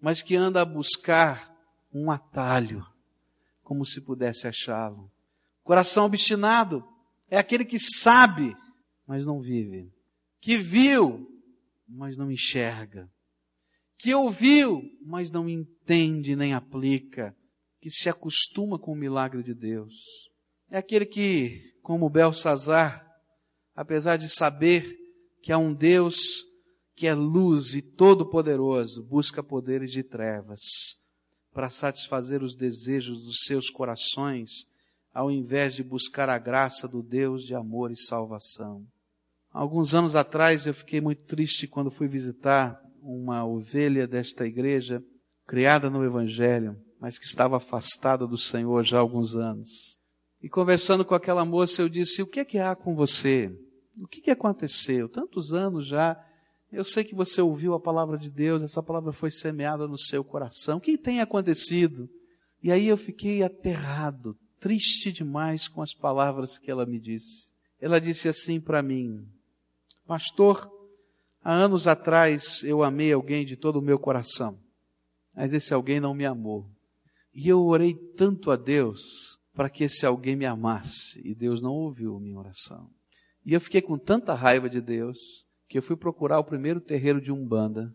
mas 0.00 0.22
que 0.22 0.34
anda 0.34 0.60
a 0.60 0.64
buscar 0.64 1.54
um 1.92 2.10
atalho, 2.10 2.84
como 3.62 3.86
se 3.86 4.00
pudesse 4.00 4.48
achá-lo. 4.48 5.10
Coração 5.62 6.04
obstinado 6.04 6.84
é 7.28 7.38
aquele 7.38 7.64
que 7.64 7.78
sabe, 7.78 8.56
mas 9.06 9.24
não 9.24 9.40
vive. 9.40 9.92
Que 10.40 10.56
viu, 10.56 11.26
mas 11.88 12.16
não 12.16 12.30
enxerga. 12.30 13.08
Que 13.98 14.14
ouviu, 14.14 14.82
mas 15.00 15.30
não 15.30 15.48
entende 15.48 16.34
nem 16.34 16.54
aplica. 16.54 17.34
Que 17.80 17.90
se 17.90 18.08
acostuma 18.08 18.78
com 18.78 18.92
o 18.92 18.96
milagre 18.96 19.42
de 19.42 19.54
Deus. 19.54 19.94
É 20.70 20.78
aquele 20.78 21.06
que, 21.06 21.72
como 21.82 22.10
Belsazar, 22.10 23.05
apesar 23.76 24.16
de 24.16 24.28
saber 24.28 24.96
que 25.42 25.52
há 25.52 25.58
um 25.58 25.74
Deus 25.74 26.16
que 26.96 27.06
é 27.06 27.14
luz 27.14 27.74
e 27.74 27.82
todo-poderoso, 27.82 29.04
busca 29.04 29.42
poderes 29.42 29.92
de 29.92 30.02
trevas 30.02 30.62
para 31.52 31.68
satisfazer 31.68 32.42
os 32.42 32.56
desejos 32.56 33.22
dos 33.24 33.40
seus 33.44 33.68
corações 33.68 34.66
ao 35.12 35.30
invés 35.30 35.74
de 35.74 35.82
buscar 35.82 36.28
a 36.28 36.38
graça 36.38 36.88
do 36.88 37.02
Deus 37.02 37.42
de 37.42 37.54
amor 37.54 37.90
e 37.90 37.96
salvação. 37.96 38.84
Alguns 39.50 39.94
anos 39.94 40.14
atrás 40.14 40.66
eu 40.66 40.74
fiquei 40.74 41.00
muito 41.00 41.24
triste 41.24 41.66
quando 41.66 41.90
fui 41.90 42.08
visitar 42.08 42.78
uma 43.00 43.46
ovelha 43.46 44.06
desta 44.06 44.46
igreja, 44.46 45.02
criada 45.46 45.88
no 45.88 46.04
Evangelho, 46.04 46.76
mas 47.00 47.18
que 47.18 47.24
estava 47.24 47.56
afastada 47.56 48.26
do 48.26 48.36
Senhor 48.36 48.84
já 48.84 48.98
há 48.98 49.00
alguns 49.00 49.34
anos. 49.34 49.98
E 50.42 50.48
conversando 50.48 51.04
com 51.04 51.14
aquela 51.14 51.44
moça, 51.44 51.80
eu 51.80 51.88
disse: 51.88 52.20
O 52.20 52.26
que 52.26 52.40
é 52.40 52.44
que 52.44 52.58
há 52.58 52.76
com 52.76 52.94
você? 52.94 53.50
O 53.98 54.06
que, 54.06 54.20
que 54.20 54.30
aconteceu? 54.30 55.08
Tantos 55.08 55.52
anos 55.52 55.86
já. 55.86 56.22
Eu 56.70 56.84
sei 56.84 57.04
que 57.04 57.14
você 57.14 57.40
ouviu 57.40 57.74
a 57.74 57.80
palavra 57.80 58.18
de 58.18 58.30
Deus, 58.30 58.62
essa 58.62 58.82
palavra 58.82 59.12
foi 59.12 59.30
semeada 59.30 59.86
no 59.86 59.96
seu 59.96 60.22
coração. 60.22 60.78
O 60.78 60.80
que 60.80 60.98
tem 60.98 61.20
acontecido? 61.20 62.08
E 62.62 62.70
aí 62.72 62.88
eu 62.88 62.96
fiquei 62.96 63.42
aterrado, 63.42 64.36
triste 64.60 65.12
demais 65.12 65.68
com 65.68 65.80
as 65.80 65.94
palavras 65.94 66.58
que 66.58 66.70
ela 66.70 66.84
me 66.84 66.98
disse. 66.98 67.52
Ela 67.80 68.00
disse 68.00 68.28
assim 68.28 68.60
para 68.60 68.82
mim: 68.82 69.26
Pastor, 70.06 70.70
há 71.42 71.52
anos 71.52 71.86
atrás 71.86 72.62
eu 72.64 72.82
amei 72.82 73.12
alguém 73.12 73.46
de 73.46 73.56
todo 73.56 73.76
o 73.76 73.82
meu 73.82 73.98
coração. 73.98 74.58
mas 75.34 75.52
esse 75.52 75.72
alguém 75.72 76.00
não 76.00 76.14
me 76.14 76.24
amou. 76.24 76.66
E 77.32 77.48
eu 77.48 77.64
orei 77.64 77.94
tanto 78.16 78.50
a 78.50 78.56
Deus 78.56 79.38
para 79.54 79.70
que 79.70 79.84
esse 79.84 80.04
alguém 80.04 80.34
me 80.36 80.46
amasse, 80.46 81.20
e 81.24 81.34
Deus 81.34 81.60
não 81.60 81.72
ouviu 81.72 82.18
minha 82.18 82.38
oração. 82.38 82.90
E 83.46 83.54
eu 83.54 83.60
fiquei 83.60 83.80
com 83.80 83.96
tanta 83.96 84.34
raiva 84.34 84.68
de 84.68 84.80
Deus 84.80 85.46
que 85.68 85.78
eu 85.78 85.82
fui 85.82 85.96
procurar 85.96 86.40
o 86.40 86.44
primeiro 86.44 86.80
terreiro 86.80 87.20
de 87.20 87.30
Umbanda 87.30 87.94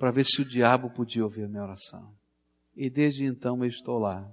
para 0.00 0.10
ver 0.10 0.24
se 0.24 0.42
o 0.42 0.44
diabo 0.44 0.90
podia 0.90 1.22
ouvir 1.22 1.44
a 1.44 1.48
minha 1.48 1.62
oração. 1.62 2.12
E 2.74 2.90
desde 2.90 3.24
então 3.24 3.62
eu 3.62 3.68
estou 3.68 4.00
lá. 4.00 4.28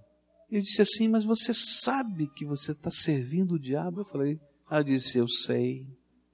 Eu 0.50 0.60
disse 0.60 0.82
assim, 0.82 1.08
mas 1.08 1.24
você 1.24 1.54
sabe 1.54 2.28
que 2.36 2.44
você 2.44 2.72
está 2.72 2.90
servindo 2.90 3.54
o 3.54 3.60
diabo? 3.60 4.02
Eu 4.02 4.06
falei, 4.06 4.40
ela 4.70 4.84
disse, 4.84 5.20
eu 5.20 5.28
sei 5.28 5.86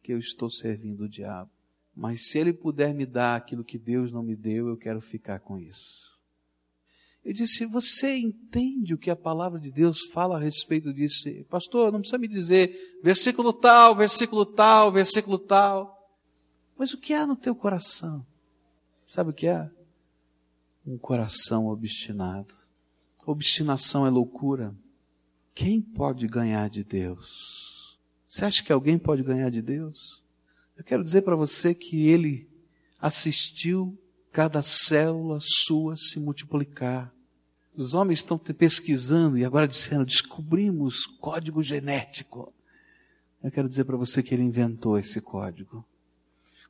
que 0.01 0.13
eu 0.13 0.17
estou 0.17 0.49
servindo 0.49 1.03
o 1.03 1.09
diabo. 1.09 1.51
Mas 1.93 2.29
se 2.29 2.37
ele 2.37 2.53
puder 2.53 2.93
me 2.93 3.05
dar 3.05 3.35
aquilo 3.35 3.63
que 3.63 3.77
Deus 3.77 4.13
não 4.13 4.23
me 4.23 4.37
deu, 4.37 4.69
eu 4.69 4.77
quero 4.77 5.01
ficar 5.01 5.39
com 5.39 5.59
isso. 5.59 6.12
Eu 7.23 7.31
disse, 7.31 7.65
você 7.65 8.17
entende 8.17 8.93
o 8.93 8.97
que 8.97 9.09
a 9.09 9.15
palavra 9.15 9.57
de 9.57 9.71
Deus 9.71 10.01
fala 10.11 10.35
a 10.35 10.39
respeito 10.39 10.93
disso? 10.93 11.29
Pastor, 11.49 11.91
não 11.91 11.99
precisa 11.99 12.17
me 12.17 12.27
dizer 12.27 12.99
versículo 13.01 13.53
tal, 13.53 13.95
versículo 13.95 14.45
tal, 14.45 14.91
versículo 14.91 15.39
tal. 15.39 16.11
Mas 16.77 16.93
o 16.93 16.97
que 16.97 17.13
há 17.13 17.25
no 17.25 17.37
teu 17.37 17.55
coração? 17.55 18.25
Sabe 19.07 19.29
o 19.29 19.33
que 19.33 19.47
é? 19.47 19.69
Um 20.85 20.97
coração 20.97 21.67
obstinado. 21.67 22.53
Obstinação 23.25 24.05
é 24.05 24.09
loucura. 24.09 24.75
Quem 25.55 25.79
pode 25.79 26.27
ganhar 26.27 26.69
de 26.69 26.83
Deus? 26.83 27.97
Você 28.27 28.43
acha 28.43 28.63
que 28.63 28.73
alguém 28.73 28.99
pode 28.99 29.23
ganhar 29.23 29.49
de 29.49 29.61
Deus? 29.61 30.21
Eu 30.75 30.83
quero 30.83 31.03
dizer 31.03 31.21
para 31.21 31.37
você 31.37 31.73
que 31.73 32.09
Ele 32.09 32.49
assistiu 32.99 33.97
cada 34.33 34.63
célula 34.63 35.37
sua 35.39 35.95
se 35.95 36.19
multiplicar. 36.19 37.13
Os 37.77 37.93
homens 37.93 38.19
estão 38.19 38.35
pesquisando 38.35 39.37
e 39.37 39.45
agora 39.45 39.67
dizendo, 39.67 40.05
descobrimos 40.05 41.05
código 41.05 41.61
genético. 41.61 42.51
Eu 43.43 43.51
quero 43.51 43.69
dizer 43.69 43.83
para 43.83 43.95
você 43.95 44.23
que 44.23 44.33
ele 44.33 44.41
inventou 44.41 44.97
esse 44.97 45.21
código. 45.21 45.85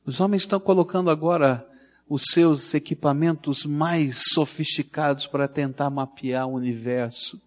Os 0.04 0.20
homens 0.20 0.42
estão 0.42 0.60
colocando 0.60 1.08
agora 1.08 1.66
os 2.06 2.24
seus 2.24 2.74
equipamentos 2.74 3.64
mais 3.64 4.24
sofisticados 4.34 5.26
para 5.26 5.48
tentar 5.48 5.88
mapear 5.88 6.46
o 6.46 6.52
universo. 6.52 7.40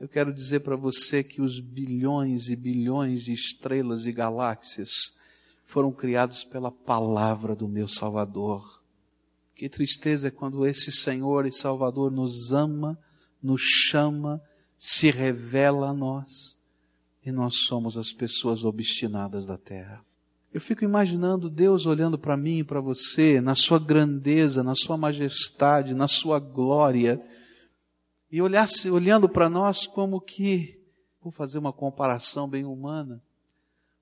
Eu 0.00 0.08
quero 0.08 0.34
dizer 0.34 0.60
para 0.60 0.74
você 0.74 1.22
que 1.22 1.40
os 1.40 1.60
bilhões 1.60 2.48
e 2.48 2.56
bilhões 2.56 3.22
de 3.22 3.32
estrelas 3.32 4.04
e 4.04 4.10
galáxias 4.10 4.90
foram 5.64 5.92
criados 5.92 6.42
pela 6.42 6.72
palavra 6.72 7.54
do 7.54 7.68
meu 7.68 7.86
Salvador. 7.86 8.83
Que 9.54 9.68
tristeza 9.68 10.30
quando 10.30 10.66
esse 10.66 10.90
Senhor 10.90 11.46
e 11.46 11.52
Salvador 11.52 12.10
nos 12.10 12.52
ama, 12.52 12.98
nos 13.42 13.62
chama, 13.62 14.42
se 14.76 15.10
revela 15.10 15.90
a 15.90 15.94
nós 15.94 16.58
e 17.24 17.30
nós 17.30 17.60
somos 17.66 17.96
as 17.96 18.12
pessoas 18.12 18.64
obstinadas 18.64 19.46
da 19.46 19.56
terra. 19.56 20.04
Eu 20.52 20.60
fico 20.60 20.84
imaginando 20.84 21.50
Deus 21.50 21.86
olhando 21.86 22.18
para 22.18 22.36
mim 22.36 22.58
e 22.58 22.64
para 22.64 22.80
você, 22.80 23.40
na 23.40 23.54
sua 23.54 23.78
grandeza, 23.78 24.62
na 24.62 24.74
sua 24.74 24.96
majestade, 24.96 25.94
na 25.94 26.06
sua 26.06 26.38
glória, 26.38 27.20
e 28.30 28.40
olhasse, 28.42 28.90
olhando 28.90 29.28
para 29.28 29.48
nós 29.48 29.86
como 29.86 30.20
que, 30.20 30.80
vou 31.20 31.32
fazer 31.32 31.58
uma 31.58 31.72
comparação 31.72 32.48
bem 32.48 32.64
humana, 32.64 33.22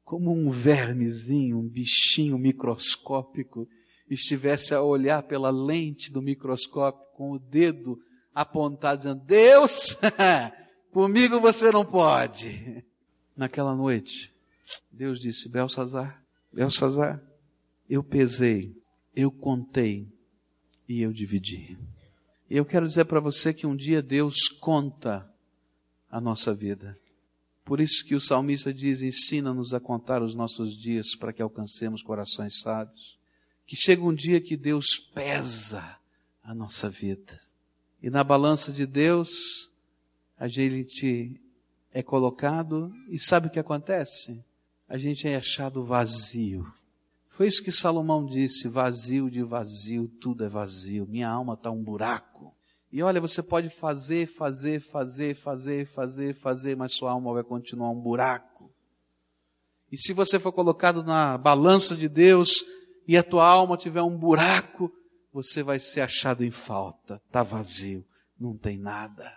como 0.05 0.31
um 0.31 0.51
vermezinho, 0.51 1.59
um 1.59 1.69
bichinho 1.69 2.37
microscópico, 2.37 3.67
estivesse 4.15 4.75
a 4.75 4.83
olhar 4.83 5.23
pela 5.23 5.51
lente 5.51 6.11
do 6.11 6.21
microscópio 6.21 7.05
com 7.15 7.33
o 7.33 7.39
dedo 7.39 8.01
apontado, 8.35 8.99
dizendo: 8.99 9.23
Deus, 9.25 9.97
comigo 10.93 11.41
você 11.41 11.71
não 11.71 11.85
pode. 11.85 12.85
Naquela 13.37 13.75
noite, 13.75 14.33
Deus 14.91 15.21
disse: 15.21 15.49
Belsazar, 15.49 16.23
Belsazar, 16.53 17.23
eu 17.89 18.03
pesei, 18.03 18.77
eu 19.15 19.31
contei 19.31 20.09
e 20.89 21.03
eu 21.03 21.13
dividi. 21.13 21.79
E 22.51 22.57
eu 22.57 22.65
quero 22.65 22.87
dizer 22.87 23.07
para 23.07 23.21
você 23.21 23.55
que 23.55 23.67
um 23.67 23.75
dia 23.75 24.03
Deus 24.03 24.49
conta 24.61 25.27
a 26.11 26.21
nossa 26.21 26.55
vida. 26.55 26.99
Por 27.65 27.81
isso 27.81 28.05
que 28.05 28.15
o 28.15 28.21
salmista 28.21 28.75
diz: 28.75 29.01
ensina-nos 29.01 29.73
a 29.73 29.81
contar 29.81 30.23
os 30.23 30.35
nossos 30.35 30.77
dias 30.77 31.15
para 31.17 31.33
que 31.33 31.41
alcancemos 31.41 32.03
corações 32.03 32.61
sábios. 32.61 33.22
Que 33.73 33.77
chega 33.77 34.03
um 34.03 34.13
dia 34.13 34.39
que 34.39 34.55
Deus 34.55 34.99
pesa 34.99 35.97
a 36.43 36.55
nossa 36.55 36.91
vida. 36.91 37.41
E 38.03 38.11
na 38.11 38.23
balança 38.23 38.71
de 38.71 38.85
Deus, 38.85 39.71
a 40.39 40.47
gente 40.47 41.41
é 41.91 42.03
colocado 42.03 42.93
e 43.09 43.19
sabe 43.19 43.47
o 43.47 43.51
que 43.51 43.59
acontece? 43.59 44.45
a 44.87 44.99
gente 44.99 45.27
é 45.27 45.37
achado 45.37 45.83
vazio. 45.83 46.71
Foi 47.31 47.47
isso 47.47 47.65
que 47.65 47.73
Salomão 47.73 48.27
disse: 48.27 48.69
vazio 48.69 49.31
de 49.31 49.43
vazio, 49.43 50.07
tudo 50.21 50.45
é 50.45 50.51
vazio. 50.51 51.07
Minha 51.07 51.31
alma 51.31 51.55
está 51.55 51.71
um 51.71 51.83
buraco. 51.83 52.55
E 52.93 53.03
olha, 53.03 53.23
você 53.23 53.43
pode 53.43 53.71
fazer, 53.71 54.27
fazer, 54.27 54.81
fazer, 54.83 55.35
fazer, 55.35 55.87
fazer, 55.87 56.35
fazer, 56.35 56.77
mas 56.77 56.93
sua 56.95 57.13
alma 57.13 57.33
vai 57.33 57.43
continuar 57.43 57.91
um 57.91 57.99
buraco. 57.99 58.71
E 59.91 59.97
se 59.97 60.13
você 60.13 60.39
for 60.39 60.53
colocado 60.53 61.03
na 61.03 61.39
balança 61.39 61.97
de 61.97 62.07
Deus 62.07 62.63
e 63.07 63.17
a 63.17 63.23
tua 63.23 63.47
alma 63.47 63.77
tiver 63.77 64.03
um 64.03 64.17
buraco, 64.17 64.93
você 65.33 65.63
vai 65.63 65.79
ser 65.79 66.03
achado 66.03 66.45
em 66.45 66.51
falta. 66.51 67.21
Está 67.27 67.43
vazio, 67.43 68.05
não 68.39 68.57
tem 68.57 68.79
nada. 68.79 69.33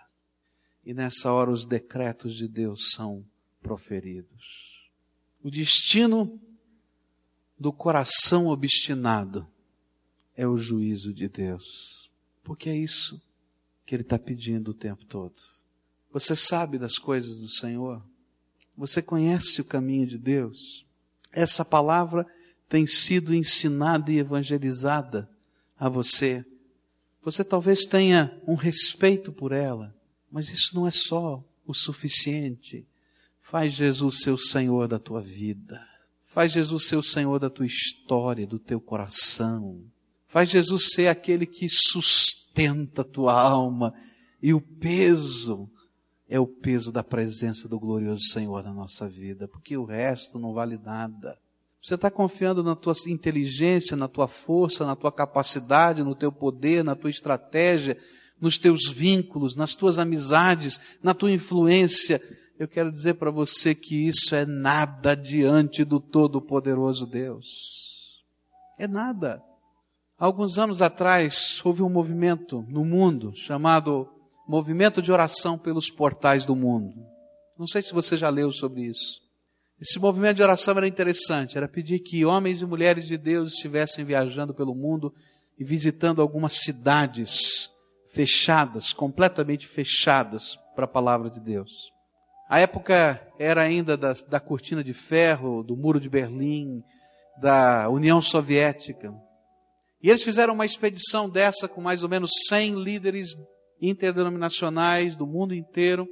E 0.84 0.94
nessa 0.94 1.32
hora 1.32 1.50
os 1.50 1.64
decretos 1.64 2.34
de 2.34 2.46
Deus 2.46 2.92
são 2.92 3.24
proferidos. 3.60 4.88
O 5.42 5.50
destino 5.50 6.40
do 7.58 7.72
coração 7.72 8.46
obstinado 8.48 9.46
é 10.36 10.46
o 10.46 10.56
juízo 10.56 11.12
de 11.12 11.28
Deus. 11.28 12.10
Porque 12.44 12.68
é 12.68 12.76
isso 12.76 13.20
que 13.84 13.94
Ele 13.94 14.02
está 14.02 14.18
pedindo 14.18 14.70
o 14.70 14.74
tempo 14.74 15.04
todo. 15.04 15.34
Você 16.12 16.36
sabe 16.36 16.78
das 16.78 16.98
coisas 16.98 17.40
do 17.40 17.48
Senhor? 17.48 18.02
Você 18.76 19.02
conhece 19.02 19.60
o 19.60 19.64
caminho 19.64 20.06
de 20.06 20.18
Deus? 20.18 20.86
Essa 21.32 21.64
palavra 21.64 22.26
tem 22.68 22.86
sido 22.86 23.34
ensinada 23.34 24.10
e 24.10 24.18
evangelizada 24.18 25.28
a 25.78 25.88
você. 25.88 26.44
Você 27.22 27.44
talvez 27.44 27.84
tenha 27.84 28.40
um 28.46 28.54
respeito 28.54 29.32
por 29.32 29.52
ela, 29.52 29.94
mas 30.30 30.48
isso 30.48 30.74
não 30.74 30.86
é 30.86 30.90
só 30.90 31.42
o 31.66 31.74
suficiente. 31.74 32.86
Faz 33.42 33.74
Jesus 33.74 34.22
ser 34.22 34.30
o 34.30 34.38
Senhor 34.38 34.88
da 34.88 34.98
tua 34.98 35.20
vida. 35.20 35.80
Faz 36.22 36.52
Jesus 36.52 36.86
ser 36.86 36.96
o 36.96 37.02
Senhor 37.02 37.38
da 37.38 37.48
tua 37.48 37.66
história, 37.66 38.46
do 38.46 38.58
teu 38.58 38.80
coração. 38.80 39.82
Faz 40.28 40.50
Jesus 40.50 40.92
ser 40.92 41.08
aquele 41.08 41.46
que 41.46 41.68
sustenta 41.68 43.02
a 43.02 43.04
tua 43.04 43.32
alma. 43.32 43.94
E 44.42 44.52
o 44.52 44.60
peso 44.60 45.68
é 46.28 46.38
o 46.38 46.46
peso 46.46 46.92
da 46.92 47.02
presença 47.02 47.68
do 47.68 47.78
glorioso 47.78 48.24
Senhor 48.24 48.62
na 48.62 48.72
nossa 48.72 49.08
vida, 49.08 49.48
porque 49.48 49.76
o 49.76 49.84
resto 49.84 50.38
não 50.38 50.52
vale 50.52 50.76
nada. 50.76 51.38
Você 51.82 51.94
está 51.94 52.10
confiando 52.10 52.62
na 52.62 52.74
tua 52.74 52.94
inteligência, 53.06 53.96
na 53.96 54.08
tua 54.08 54.26
força, 54.26 54.84
na 54.84 54.96
tua 54.96 55.12
capacidade, 55.12 56.02
no 56.02 56.14
teu 56.14 56.32
poder, 56.32 56.82
na 56.82 56.96
tua 56.96 57.10
estratégia, 57.10 57.96
nos 58.40 58.58
teus 58.58 58.88
vínculos, 58.88 59.56
nas 59.56 59.74
tuas 59.74 59.98
amizades, 59.98 60.80
na 61.02 61.14
tua 61.14 61.30
influência 61.30 62.20
eu 62.58 62.66
quero 62.66 62.90
dizer 62.90 63.14
para 63.14 63.30
você 63.30 63.74
que 63.74 64.06
isso 64.06 64.34
é 64.34 64.46
nada 64.46 65.14
diante 65.14 65.84
do 65.84 66.00
Todo-Poderoso 66.00 67.06
Deus. 67.06 68.24
É 68.78 68.88
nada. 68.88 69.42
Alguns 70.18 70.58
anos 70.58 70.80
atrás, 70.80 71.60
houve 71.62 71.82
um 71.82 71.90
movimento 71.90 72.64
no 72.68 72.82
mundo 72.82 73.32
chamado 73.36 74.08
Movimento 74.48 75.02
de 75.02 75.12
Oração 75.12 75.58
pelos 75.58 75.90
Portais 75.90 76.46
do 76.46 76.56
Mundo. 76.56 76.94
Não 77.58 77.66
sei 77.66 77.82
se 77.82 77.92
você 77.92 78.16
já 78.16 78.30
leu 78.30 78.50
sobre 78.50 78.84
isso. 78.84 79.20
Esse 79.80 79.98
movimento 79.98 80.36
de 80.36 80.42
oração 80.42 80.74
era 80.76 80.88
interessante, 80.88 81.58
era 81.58 81.68
pedir 81.68 81.98
que 82.00 82.24
homens 82.24 82.62
e 82.62 82.66
mulheres 82.66 83.06
de 83.06 83.18
Deus 83.18 83.52
estivessem 83.52 84.04
viajando 84.04 84.54
pelo 84.54 84.74
mundo 84.74 85.12
e 85.58 85.64
visitando 85.64 86.22
algumas 86.22 86.54
cidades 86.54 87.70
fechadas, 88.10 88.94
completamente 88.94 89.66
fechadas 89.66 90.56
para 90.74 90.86
a 90.86 90.88
palavra 90.88 91.28
de 91.28 91.40
Deus. 91.40 91.92
A 92.48 92.58
época 92.58 93.20
era 93.38 93.62
ainda 93.62 93.98
da, 93.98 94.12
da 94.12 94.40
cortina 94.40 94.82
de 94.82 94.94
ferro, 94.94 95.62
do 95.62 95.76
muro 95.76 96.00
de 96.00 96.08
Berlim, 96.08 96.82
da 97.38 97.90
União 97.90 98.22
Soviética. 98.22 99.12
E 100.02 100.08
eles 100.08 100.22
fizeram 100.22 100.54
uma 100.54 100.64
expedição 100.64 101.28
dessa 101.28 101.68
com 101.68 101.82
mais 101.82 102.02
ou 102.02 102.08
menos 102.08 102.30
100 102.48 102.82
líderes 102.82 103.36
interdenominacionais 103.80 105.14
do 105.14 105.26
mundo 105.26 105.54
inteiro 105.54 106.08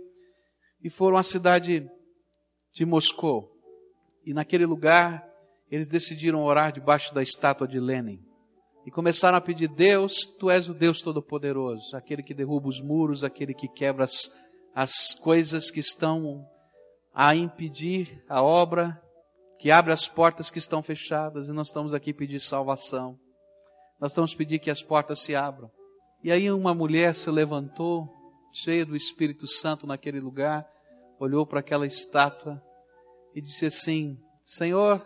e 0.83 0.91
foram 0.91 1.17
à 1.17 1.23
cidade 1.23 1.89
de 2.75 2.85
Moscou. 2.85 3.54
E 4.25 4.33
naquele 4.33 4.67
lugar 4.67 5.25
eles 5.71 5.89
decidiram 5.89 6.43
orar 6.43 6.73
debaixo 6.73 7.13
da 7.15 7.23
estátua 7.23 7.67
de 7.67 7.81
Lenin. 7.81 8.21
E 8.87 8.91
começaram 8.91 9.39
a 9.39 9.41
pedir: 9.41 9.69
Deus, 9.69 10.27
tu 10.39 10.51
és 10.51 10.69
o 10.69 10.75
Deus 10.75 11.01
Todo-Poderoso, 11.01 11.97
aquele 11.97 12.23
que 12.23 12.35
derruba 12.35 12.69
os 12.69 12.81
muros, 12.81 13.25
aquele 13.25 13.55
que 13.55 13.69
quebra 13.69 14.05
as, 14.05 14.31
as 14.75 15.15
coisas 15.15 15.71
que 15.71 15.81
estão 15.81 16.47
a 17.15 17.35
impedir 17.35 18.23
a 18.29 18.43
obra, 18.43 19.01
que 19.59 19.71
abre 19.71 19.93
as 19.93 20.07
portas 20.07 20.51
que 20.51 20.59
estão 20.59 20.83
fechadas, 20.83 21.49
e 21.49 21.53
nós 21.53 21.69
estamos 21.69 21.95
aqui 21.95 22.13
pedir 22.13 22.41
salvação. 22.41 23.19
Nós 24.01 24.13
estamos 24.13 24.35
pedir 24.35 24.59
que 24.59 24.71
as 24.71 24.83
portas 24.83 25.21
se 25.21 25.35
abram. 25.35 25.71
E 26.23 26.31
aí 26.31 26.51
uma 26.51 26.75
mulher 26.75 27.15
se 27.15 27.31
levantou, 27.31 28.13
cheia 28.53 28.85
do 28.85 28.97
Espírito 28.97 29.47
Santo 29.47 29.87
naquele 29.87 30.21
lugar, 30.21 30.67
olhou 31.19 31.47
para 31.47 31.61
aquela 31.61 31.87
estátua 31.87 32.63
e 33.35 33.41
disse 33.41 33.67
assim: 33.67 34.19
Senhor, 34.45 35.05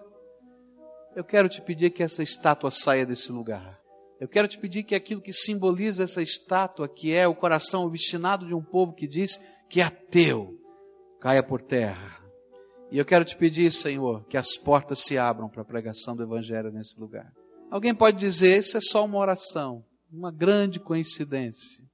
eu 1.17 1.25
quero 1.25 1.49
te 1.49 1.61
pedir 1.63 1.91
que 1.91 2.03
essa 2.03 2.23
estátua 2.23 2.71
saia 2.71 3.07
desse 3.07 3.33
lugar. 3.33 3.79
Eu 4.21 4.29
quero 4.29 4.49
te 4.49 4.59
pedir 4.59 4.83
que 4.83 4.95
aquilo 4.95 5.23
que 5.23 5.33
simboliza 5.33 6.03
essa 6.03 6.21
estátua, 6.21 6.89
que 6.89 7.15
é 7.15 7.27
o 7.27 7.35
coração 7.35 7.85
obstinado 7.85 8.47
de 8.47 8.55
um 8.55 8.63
povo 8.63 8.93
que 8.93 9.07
diz 9.07 9.41
que 9.71 9.81
é 9.81 9.85
ateu, 9.85 10.59
caia 11.21 11.43
por 11.43 11.63
terra. 11.63 12.19
E 12.91 12.99
eu 12.99 13.05
quero 13.05 13.25
te 13.25 13.37
pedir, 13.37 13.71
Senhor, 13.71 14.25
que 14.27 14.37
as 14.37 14.57
portas 14.57 15.01
se 15.01 15.17
abram 15.19 15.49
para 15.49 15.63
a 15.63 15.65
pregação 15.65 16.17
do 16.17 16.23
Evangelho 16.23 16.73
nesse 16.73 16.99
lugar. 16.99 17.31
Alguém 17.71 17.95
pode 17.95 18.17
dizer, 18.17 18.59
isso 18.59 18.77
é 18.77 18.81
só 18.81 19.05
uma 19.05 19.19
oração, 19.19 19.85
uma 20.11 20.33
grande 20.33 20.81
coincidência. 20.81 21.85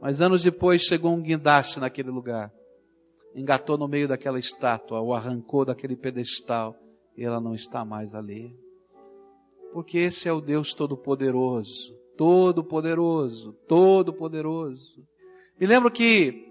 Mas 0.00 0.20
anos 0.20 0.42
depois 0.42 0.82
chegou 0.82 1.12
um 1.12 1.20
guindaste 1.20 1.80
naquele 1.80 2.10
lugar, 2.10 2.50
engatou 3.34 3.78
no 3.78 3.88
meio 3.88 4.08
daquela 4.08 4.38
estátua, 4.38 5.00
o 5.00 5.14
arrancou 5.14 5.64
daquele 5.64 5.96
pedestal 5.96 6.76
e 7.16 7.24
ela 7.24 7.40
não 7.40 7.54
está 7.54 7.84
mais 7.84 8.14
ali. 8.14 8.54
Porque 9.72 9.98
esse 9.98 10.28
é 10.28 10.32
o 10.32 10.40
Deus 10.40 10.74
Todo-Poderoso, 10.74 11.94
Todo-Poderoso, 12.16 13.52
Todo-Poderoso. 13.68 15.04
Me 15.58 15.66
lembro 15.66 15.90
que 15.90 16.50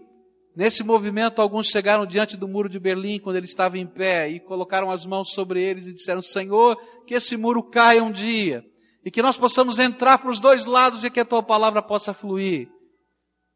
Nesse 0.55 0.83
movimento, 0.83 1.41
alguns 1.41 1.67
chegaram 1.67 2.05
diante 2.05 2.35
do 2.35 2.45
muro 2.45 2.67
de 2.67 2.79
Berlim 2.79 3.17
quando 3.19 3.37
ele 3.37 3.45
estava 3.45 3.77
em 3.77 3.87
pé 3.87 4.27
e 4.27 4.41
colocaram 4.41 4.91
as 4.91 5.05
mãos 5.05 5.31
sobre 5.31 5.63
eles 5.63 5.87
e 5.87 5.93
disseram: 5.93 6.21
Senhor, 6.21 6.75
que 7.05 7.13
esse 7.13 7.37
muro 7.37 7.63
caia 7.63 8.03
um 8.03 8.11
dia 8.11 8.65
e 9.05 9.09
que 9.09 9.21
nós 9.21 9.37
possamos 9.37 9.79
entrar 9.79 10.17
para 10.17 10.29
os 10.29 10.41
dois 10.41 10.65
lados 10.65 11.05
e 11.05 11.09
que 11.09 11.19
a 11.21 11.25
tua 11.25 11.41
palavra 11.41 11.81
possa 11.81 12.13
fluir. 12.13 12.67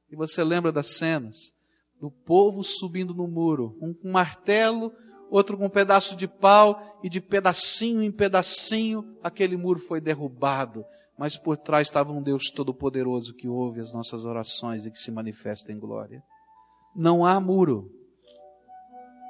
E 0.09 0.15
você 0.15 0.43
lembra 0.45 0.71
das 0.71 0.95
cenas 0.95 1.53
do 2.03 2.11
povo 2.11 2.61
subindo 2.65 3.13
no 3.13 3.25
muro, 3.29 3.77
um 3.81 3.93
com 3.93 4.11
martelo, 4.11 4.91
outro 5.31 5.57
com 5.57 5.67
um 5.67 5.69
pedaço 5.69 6.17
de 6.17 6.27
pau 6.27 6.99
e 7.01 7.07
de 7.07 7.21
pedacinho 7.21 8.03
em 8.03 8.11
pedacinho 8.11 9.15
aquele 9.23 9.55
muro 9.55 9.79
foi 9.79 10.01
derrubado. 10.01 10.83
Mas 11.17 11.37
por 11.37 11.55
trás 11.55 11.87
estava 11.87 12.11
um 12.11 12.21
Deus 12.21 12.51
todo-poderoso 12.53 13.33
que 13.33 13.47
ouve 13.47 13.79
as 13.79 13.93
nossas 13.93 14.25
orações 14.25 14.85
e 14.85 14.91
que 14.91 14.99
se 14.99 15.11
manifesta 15.11 15.71
em 15.71 15.79
glória. 15.79 16.21
Não 16.93 17.25
há 17.25 17.39
muro, 17.39 17.89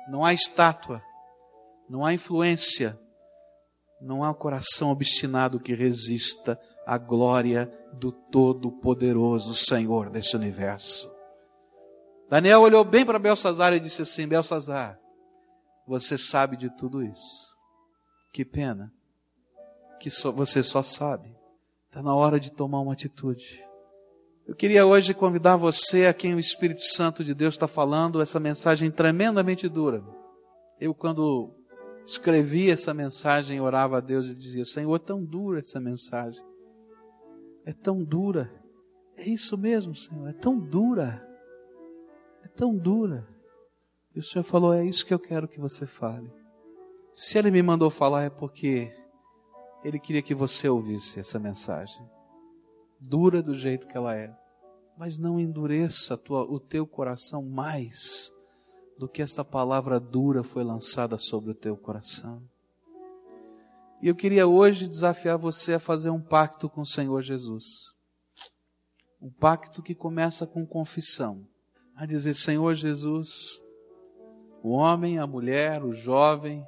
não 0.09 0.25
há 0.25 0.33
estátua, 0.33 0.99
não 1.87 2.03
há 2.03 2.11
influência, 2.11 2.99
não 4.01 4.23
há 4.23 4.33
coração 4.33 4.89
obstinado 4.89 5.59
que 5.59 5.75
resista 5.75 6.59
à 6.87 6.97
glória 6.97 7.71
do 7.93 8.11
Todo-Poderoso 8.11 9.53
Senhor 9.53 10.09
desse 10.09 10.35
universo. 10.35 11.12
Daniel 12.29 12.61
olhou 12.61 12.83
bem 12.83 13.05
para 13.05 13.19
Belsazar 13.19 13.73
e 13.73 13.79
disse 13.79 14.01
assim: 14.01 14.27
Belsazar, 14.27 14.99
você 15.87 16.17
sabe 16.17 16.57
de 16.57 16.69
tudo 16.77 17.03
isso. 17.03 17.53
Que 18.31 18.43
pena 18.43 18.91
que 20.03 20.09
só, 20.09 20.33
você 20.33 20.61
só 20.61 20.83
sabe. 20.83 21.33
Está 21.87 22.01
na 22.01 22.13
hora 22.13 22.37
de 22.37 22.51
tomar 22.51 22.81
uma 22.81 22.91
atitude. 22.91 23.63
Eu 24.45 24.53
queria 24.53 24.85
hoje 24.85 25.13
convidar 25.13 25.55
você, 25.55 26.07
a 26.07 26.13
quem 26.13 26.35
o 26.35 26.39
Espírito 26.39 26.81
Santo 26.81 27.23
de 27.23 27.33
Deus 27.33 27.53
está 27.53 27.69
falando, 27.69 28.21
essa 28.21 28.37
mensagem 28.37 28.91
tremendamente 28.91 29.69
dura. 29.69 30.03
Eu, 30.77 30.93
quando 30.93 31.53
escrevi 32.05 32.69
essa 32.69 32.93
mensagem, 32.93 33.61
orava 33.61 33.99
a 33.99 34.01
Deus 34.01 34.27
e 34.27 34.35
dizia: 34.35 34.65
Senhor, 34.65 34.93
é 34.93 34.99
tão 34.99 35.23
dura 35.23 35.59
essa 35.59 35.79
mensagem. 35.79 36.43
É 37.65 37.71
tão 37.71 38.03
dura. 38.03 38.51
É 39.15 39.23
isso 39.23 39.57
mesmo, 39.57 39.95
Senhor, 39.95 40.27
é 40.27 40.33
tão 40.33 40.59
dura. 40.59 41.25
Tão 42.55 42.75
dura. 42.75 43.27
E 44.15 44.19
o 44.19 44.23
Senhor 44.23 44.43
falou: 44.43 44.73
É 44.73 44.85
isso 44.85 45.05
que 45.05 45.13
eu 45.13 45.19
quero 45.19 45.47
que 45.47 45.59
você 45.59 45.85
fale. 45.85 46.31
Se 47.13 47.37
Ele 47.37 47.51
me 47.51 47.61
mandou 47.61 47.89
falar, 47.89 48.23
é 48.23 48.29
porque 48.29 48.91
Ele 49.83 49.99
queria 49.99 50.21
que 50.21 50.35
você 50.35 50.67
ouvisse 50.67 51.19
essa 51.19 51.39
mensagem 51.39 52.03
dura 53.03 53.41
do 53.43 53.55
jeito 53.55 53.87
que 53.87 53.97
ela 53.97 54.15
é. 54.15 54.33
Mas 54.97 55.17
não 55.17 55.39
endureça 55.39 56.17
tua, 56.17 56.43
o 56.43 56.59
teu 56.59 56.85
coração 56.85 57.43
mais 57.43 58.31
do 58.97 59.07
que 59.07 59.21
essa 59.21 59.43
palavra 59.43 59.99
dura 59.99 60.43
foi 60.43 60.63
lançada 60.63 61.17
sobre 61.17 61.51
o 61.51 61.55
teu 61.55 61.75
coração. 61.75 62.41
E 64.01 64.07
eu 64.07 64.15
queria 64.15 64.47
hoje 64.47 64.87
desafiar 64.87 65.37
você 65.37 65.73
a 65.73 65.79
fazer 65.79 66.09
um 66.09 66.21
pacto 66.21 66.69
com 66.69 66.81
o 66.81 66.85
Senhor 66.85 67.21
Jesus. 67.21 67.91
Um 69.21 69.31
pacto 69.31 69.81
que 69.81 69.95
começa 69.95 70.45
com 70.45 70.65
confissão. 70.65 71.47
A 71.95 72.05
dizer, 72.05 72.33
Senhor 72.33 72.73
Jesus, 72.73 73.61
o 74.63 74.69
homem, 74.69 75.19
a 75.19 75.27
mulher, 75.27 75.83
o 75.83 75.93
jovem, 75.93 76.65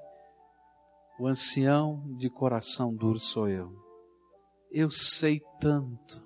o 1.19 1.27
ancião 1.27 2.03
de 2.17 2.29
coração 2.29 2.93
duro 2.93 3.17
sou 3.17 3.47
eu. 3.47 3.73
Eu 4.69 4.91
sei 4.91 5.41
tanto, 5.59 6.21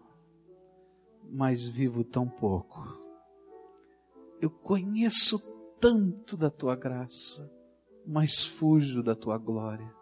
mas 1.31 1.67
vivo 1.67 2.03
tão 2.03 2.27
pouco. 2.27 2.83
Eu 4.41 4.49
conheço 4.49 5.39
tanto 5.79 6.35
da 6.35 6.49
tua 6.49 6.75
graça, 6.75 7.49
mas 8.05 8.45
fujo 8.45 9.03
da 9.03 9.15
tua 9.15 9.37
glória. 9.37 9.93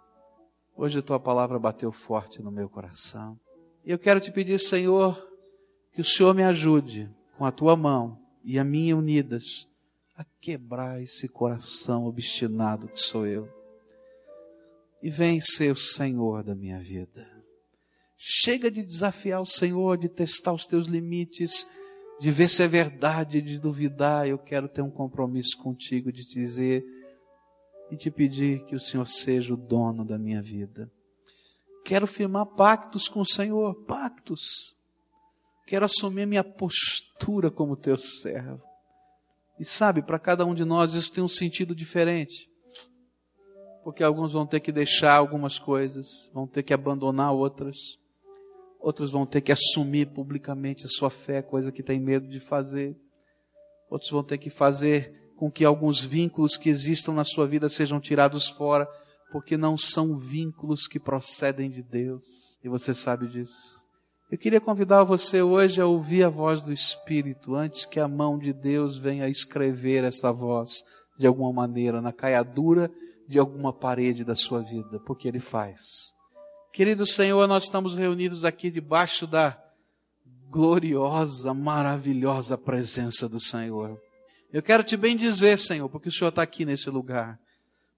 Hoje 0.76 1.00
a 1.00 1.04
tua 1.04 1.20
palavra 1.20 1.60
bateu 1.60 1.92
forte 1.92 2.42
no 2.42 2.52
meu 2.52 2.70
coração. 2.70 3.38
Eu 3.84 4.00
quero 4.00 4.20
te 4.20 4.32
pedir, 4.32 4.60
Senhor, 4.60 5.18
que 5.92 6.02
o 6.02 6.06
Senhor 6.06 6.34
me 6.34 6.44
ajude 6.44 7.10
com 7.38 7.46
a 7.46 7.52
tua 7.52 7.76
mão 7.76 8.27
e 8.48 8.58
a 8.58 8.64
minha 8.64 8.96
unidas 8.96 9.68
a 10.16 10.24
quebrar 10.40 11.04
esse 11.04 11.28
coração 11.28 12.06
obstinado 12.06 12.88
que 12.88 12.98
sou 12.98 13.28
eu. 13.28 13.50
E 15.04 15.10
vem 15.10 15.42
ser 15.42 15.74
o 15.74 15.76
Senhor 15.76 16.46
da 16.46 16.56
minha 16.56 16.80
vida. 16.80 17.28
Chega 18.18 18.72
de 18.72 18.82
desafiar 18.82 19.42
o 19.42 19.46
Senhor, 19.46 19.98
de 19.98 20.08
testar 20.08 20.54
os 20.54 20.66
teus 20.66 20.88
limites, 20.88 21.70
de 22.22 22.32
ver 22.32 22.48
se 22.48 22.64
é 22.64 22.70
verdade, 22.70 23.42
de 23.42 23.60
duvidar. 23.60 24.26
Eu 24.26 24.40
quero 24.40 24.70
ter 24.70 24.82
um 24.82 24.90
compromisso 24.90 25.58
contigo 25.58 26.10
de 26.10 26.26
te 26.26 26.36
dizer 26.36 26.86
e 27.92 27.98
te 27.98 28.10
pedir 28.10 28.64
que 28.64 28.78
o 28.78 28.80
Senhor 28.80 29.08
seja 29.08 29.54
o 29.54 29.58
dono 29.58 30.06
da 30.06 30.18
minha 30.18 30.42
vida. 30.42 30.90
Quero 31.84 32.08
firmar 32.08 32.46
pactos 32.46 33.10
com 33.10 33.20
o 33.20 33.26
Senhor, 33.26 33.76
pactos. 33.84 34.77
Quero 35.68 35.84
assumir 35.84 36.26
minha 36.26 36.46
postura 36.46 37.52
como 37.52 37.76
teu 37.76 37.98
servo. 37.98 38.64
E 39.60 39.66
sabe, 39.66 40.02
para 40.02 40.18
cada 40.18 40.46
um 40.46 40.56
de 40.56 40.64
nós 40.64 40.94
isso 40.94 41.12
tem 41.12 41.22
um 41.22 41.28
sentido 41.28 41.76
diferente. 41.76 42.50
Porque 43.84 44.02
alguns 44.02 44.32
vão 44.32 44.48
ter 44.48 44.62
que 44.62 44.72
deixar 44.72 45.16
algumas 45.16 45.60
coisas, 45.60 46.32
vão 46.34 46.48
ter 46.48 46.64
que 46.64 46.74
abandonar 46.74 47.34
outras. 47.34 47.78
Outros 48.80 49.12
vão 49.12 49.26
ter 49.26 49.42
que 49.42 49.52
assumir 49.52 50.08
publicamente 50.08 50.86
a 50.86 50.90
sua 50.90 51.10
fé, 51.10 51.42
coisa 51.42 51.70
que 51.70 51.84
tem 51.84 52.00
medo 52.00 52.30
de 52.30 52.40
fazer. 52.40 52.96
Outros 53.90 54.10
vão 54.10 54.24
ter 54.24 54.38
que 54.38 54.50
fazer 54.50 55.34
com 55.36 55.52
que 55.52 55.66
alguns 55.66 56.02
vínculos 56.02 56.56
que 56.56 56.70
existam 56.70 57.12
na 57.12 57.26
sua 57.26 57.46
vida 57.46 57.68
sejam 57.68 58.00
tirados 58.00 58.48
fora, 58.48 58.88
porque 59.34 59.58
não 59.58 59.78
são 59.78 60.18
vínculos 60.18 60.88
que 60.88 61.00
procedem 61.00 61.70
de 61.70 61.84
Deus. 61.84 62.58
E 62.64 62.70
você 62.70 62.94
sabe 62.94 63.28
disso. 63.28 63.86
Eu 64.30 64.38
queria 64.38 64.60
convidar 64.60 65.06
você 65.06 65.42
hoje 65.42 65.80
a 65.80 65.86
ouvir 65.86 66.26
a 66.26 66.30
voz 66.30 66.62
do 66.62 66.74
Espírito 66.74 67.56
antes 67.56 67.86
que 67.86 67.98
a 67.98 68.10
mão 68.10 68.38
de 68.38 68.52
Deus 68.52 68.98
venha 68.98 69.30
escrever 69.30 70.04
essa 70.04 70.34
voz 70.34 70.84
de 71.18 71.26
alguma 71.26 71.54
maneira 71.54 72.02
na 72.02 72.12
caiadura 72.12 72.92
de 73.26 73.40
alguma 73.40 73.72
parede 73.72 74.26
da 74.26 74.36
sua 74.36 74.62
vida, 74.62 75.00
porque 75.06 75.30
Ele 75.30 75.40
faz. 75.40 75.80
Querido 76.74 77.06
Senhor, 77.06 77.48
nós 77.48 77.64
estamos 77.64 77.96
reunidos 77.96 78.44
aqui 78.44 78.70
debaixo 78.70 79.26
da 79.26 79.58
gloriosa, 80.50 81.54
maravilhosa 81.54 82.58
presença 82.58 83.30
do 83.30 83.40
Senhor. 83.40 83.98
Eu 84.52 84.62
quero 84.62 84.84
te 84.84 84.98
bem 84.98 85.16
dizer, 85.16 85.58
Senhor, 85.58 85.88
porque 85.88 86.10
o 86.10 86.12
Senhor 86.12 86.30
está 86.30 86.42
aqui 86.42 86.66
nesse 86.66 86.90
lugar. 86.90 87.40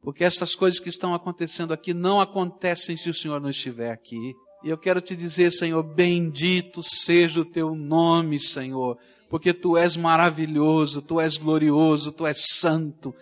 Porque 0.01 0.23
estas 0.23 0.53
coisas 0.55 0.79
que 0.79 0.89
estão 0.89 1.13
acontecendo 1.13 1.73
aqui 1.73 1.93
não 1.93 2.21
acontecem 2.21 2.95
se 2.95 3.09
o 3.09 3.13
Senhor 3.13 3.41
não 3.41 3.49
estiver 3.49 3.91
aqui. 3.91 4.35
E 4.63 4.69
eu 4.69 4.77
quero 4.77 4.99
te 4.99 5.15
dizer, 5.15 5.51
Senhor, 5.51 5.81
bendito 5.83 6.83
seja 6.83 7.41
o 7.41 7.45
teu 7.45 7.73
nome, 7.73 8.39
Senhor, 8.39 8.97
porque 9.29 9.53
tu 9.53 9.77
és 9.77 9.95
maravilhoso, 9.95 11.01
tu 11.01 11.19
és 11.19 11.37
glorioso, 11.37 12.11
tu 12.11 12.25
és 12.25 12.45
santo, 12.57 13.15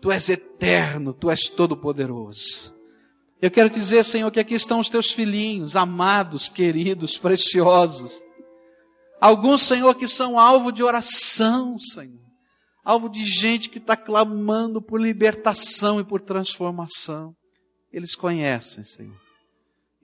tu 0.00 0.10
és 0.10 0.28
eterno, 0.28 1.14
tu 1.14 1.30
és 1.30 1.48
todo-poderoso. 1.48 2.74
Eu 3.40 3.50
quero 3.50 3.70
dizer, 3.70 4.04
Senhor, 4.04 4.30
que 4.30 4.40
aqui 4.40 4.54
estão 4.54 4.78
os 4.80 4.88
teus 4.88 5.10
filhinhos, 5.10 5.76
amados, 5.76 6.48
queridos, 6.48 7.16
preciosos. 7.16 8.22
Alguns, 9.20 9.62
Senhor, 9.62 9.94
que 9.94 10.08
são 10.08 10.38
alvo 10.38 10.70
de 10.70 10.82
oração, 10.82 11.78
Senhor. 11.78 12.24
Alvo 12.84 13.08
de 13.08 13.24
gente 13.24 13.70
que 13.70 13.78
está 13.78 13.96
clamando 13.96 14.82
por 14.82 15.00
libertação 15.00 15.98
e 15.98 16.04
por 16.04 16.20
transformação. 16.20 17.34
Eles 17.90 18.14
conhecem, 18.14 18.84
Senhor. 18.84 19.23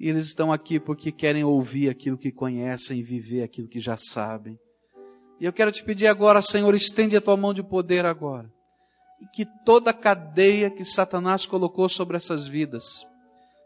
E 0.00 0.08
eles 0.08 0.28
estão 0.28 0.50
aqui 0.50 0.80
porque 0.80 1.12
querem 1.12 1.44
ouvir 1.44 1.90
aquilo 1.90 2.16
que 2.16 2.32
conhecem 2.32 3.02
viver 3.02 3.42
aquilo 3.42 3.68
que 3.68 3.78
já 3.78 3.98
sabem. 3.98 4.58
E 5.38 5.44
eu 5.44 5.52
quero 5.52 5.70
te 5.70 5.84
pedir 5.84 6.06
agora, 6.06 6.40
Senhor, 6.40 6.74
estende 6.74 7.18
a 7.18 7.20
tua 7.20 7.36
mão 7.36 7.52
de 7.52 7.62
poder 7.62 8.06
agora. 8.06 8.50
E 9.20 9.26
que 9.26 9.44
toda 9.62 9.92
cadeia 9.92 10.70
que 10.70 10.86
Satanás 10.86 11.44
colocou 11.44 11.86
sobre 11.86 12.16
essas 12.16 12.48
vidas, 12.48 13.06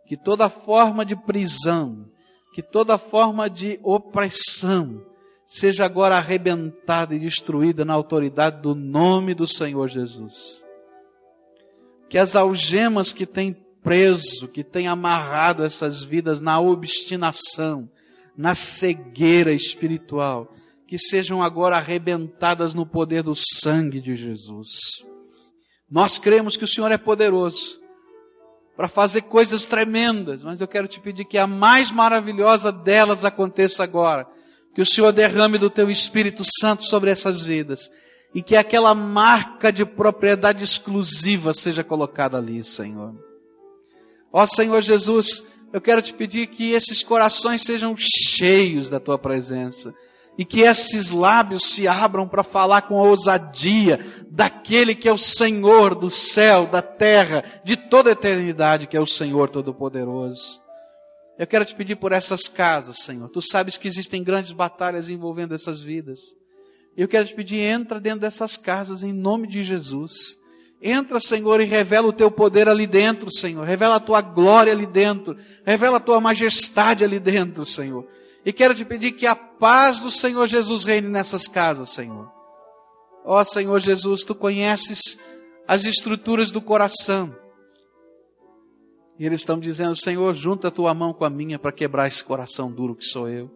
que 0.08 0.16
toda 0.16 0.48
forma 0.48 1.04
de 1.06 1.14
prisão, 1.14 2.04
que 2.52 2.62
toda 2.62 2.98
forma 2.98 3.48
de 3.48 3.78
opressão, 3.80 5.06
seja 5.46 5.84
agora 5.84 6.16
arrebentada 6.16 7.14
e 7.14 7.20
destruída 7.20 7.84
na 7.84 7.94
autoridade 7.94 8.60
do 8.60 8.74
nome 8.74 9.34
do 9.34 9.46
Senhor 9.46 9.86
Jesus. 9.86 10.64
Que 12.10 12.18
as 12.18 12.34
algemas 12.34 13.12
que 13.12 13.24
têm 13.24 13.63
preso, 13.84 14.48
que 14.48 14.64
têm 14.64 14.88
amarrado 14.88 15.62
essas 15.62 16.02
vidas 16.02 16.40
na 16.40 16.58
obstinação, 16.58 17.88
na 18.36 18.54
cegueira 18.54 19.52
espiritual, 19.52 20.50
que 20.88 20.98
sejam 20.98 21.42
agora 21.42 21.76
arrebentadas 21.76 22.74
no 22.74 22.86
poder 22.86 23.22
do 23.22 23.34
sangue 23.36 24.00
de 24.00 24.16
Jesus. 24.16 24.70
Nós 25.88 26.18
cremos 26.18 26.56
que 26.56 26.64
o 26.64 26.68
Senhor 26.68 26.90
é 26.90 26.98
poderoso 26.98 27.78
para 28.74 28.88
fazer 28.88 29.22
coisas 29.22 29.66
tremendas, 29.66 30.42
mas 30.42 30.60
eu 30.60 30.66
quero 30.66 30.88
te 30.88 30.98
pedir 30.98 31.26
que 31.26 31.38
a 31.38 31.46
mais 31.46 31.90
maravilhosa 31.90 32.72
delas 32.72 33.24
aconteça 33.24 33.84
agora 33.84 34.26
que 34.74 34.82
o 34.82 34.86
Senhor 34.86 35.12
derrame 35.12 35.58
do 35.58 35.70
teu 35.70 35.88
Espírito 35.88 36.42
Santo 36.42 36.84
sobre 36.84 37.10
essas 37.10 37.42
vidas 37.42 37.88
e 38.34 38.42
que 38.42 38.56
aquela 38.56 38.94
marca 38.94 39.72
de 39.72 39.84
propriedade 39.86 40.64
exclusiva 40.64 41.54
seja 41.54 41.84
colocada 41.84 42.36
ali, 42.38 42.64
Senhor. 42.64 43.14
Ó 44.36 44.44
Senhor 44.46 44.82
Jesus, 44.82 45.44
eu 45.72 45.80
quero 45.80 46.02
te 46.02 46.12
pedir 46.12 46.48
que 46.48 46.72
esses 46.72 47.04
corações 47.04 47.62
sejam 47.62 47.94
cheios 47.96 48.90
da 48.90 48.98
tua 48.98 49.16
presença 49.16 49.94
e 50.36 50.44
que 50.44 50.62
esses 50.62 51.12
lábios 51.12 51.62
se 51.66 51.86
abram 51.86 52.26
para 52.26 52.42
falar 52.42 52.82
com 52.82 52.96
ousadia 52.96 54.04
daquele 54.28 54.92
que 54.96 55.08
é 55.08 55.12
o 55.12 55.16
Senhor 55.16 55.94
do 55.94 56.10
céu, 56.10 56.66
da 56.66 56.82
terra, 56.82 57.44
de 57.62 57.76
toda 57.76 58.10
a 58.10 58.12
eternidade, 58.12 58.88
que 58.88 58.96
é 58.96 59.00
o 59.00 59.06
Senhor 59.06 59.48
Todo-Poderoso. 59.50 60.60
Eu 61.38 61.46
quero 61.46 61.64
te 61.64 61.76
pedir 61.76 61.94
por 61.94 62.10
essas 62.10 62.48
casas, 62.48 63.04
Senhor. 63.04 63.28
Tu 63.28 63.40
sabes 63.40 63.78
que 63.78 63.86
existem 63.86 64.24
grandes 64.24 64.50
batalhas 64.50 65.08
envolvendo 65.08 65.54
essas 65.54 65.80
vidas. 65.80 66.18
Eu 66.96 67.06
quero 67.06 67.24
te 67.24 67.34
pedir, 67.36 67.60
entra 67.60 68.00
dentro 68.00 68.18
dessas 68.18 68.56
casas 68.56 69.04
em 69.04 69.12
nome 69.12 69.46
de 69.46 69.62
Jesus. 69.62 70.40
Entra, 70.86 71.18
Senhor, 71.18 71.62
e 71.62 71.64
revela 71.64 72.08
o 72.08 72.12
teu 72.12 72.30
poder 72.30 72.68
ali 72.68 72.86
dentro, 72.86 73.32
Senhor. 73.32 73.64
Revela 73.64 73.96
a 73.96 74.00
tua 74.00 74.20
glória 74.20 74.70
ali 74.70 74.84
dentro. 74.84 75.34
Revela 75.64 75.96
a 75.96 76.00
tua 76.00 76.20
majestade 76.20 77.02
ali 77.02 77.18
dentro, 77.18 77.64
Senhor. 77.64 78.06
E 78.44 78.52
quero 78.52 78.74
te 78.74 78.84
pedir 78.84 79.12
que 79.12 79.26
a 79.26 79.34
paz 79.34 80.00
do 80.00 80.10
Senhor 80.10 80.46
Jesus 80.46 80.84
reine 80.84 81.08
nessas 81.08 81.48
casas, 81.48 81.88
Senhor. 81.88 82.30
Ó 83.24 83.42
Senhor 83.42 83.80
Jesus, 83.80 84.24
tu 84.24 84.34
conheces 84.34 85.18
as 85.66 85.86
estruturas 85.86 86.50
do 86.50 86.60
coração. 86.60 87.34
E 89.18 89.24
eles 89.24 89.40
estão 89.40 89.58
dizendo, 89.58 89.96
Senhor, 89.96 90.34
junta 90.34 90.68
a 90.68 90.70
tua 90.70 90.92
mão 90.92 91.14
com 91.14 91.24
a 91.24 91.30
minha 91.30 91.58
para 91.58 91.72
quebrar 91.72 92.08
esse 92.08 92.22
coração 92.22 92.70
duro 92.70 92.94
que 92.94 93.06
sou 93.06 93.26
eu. 93.26 93.50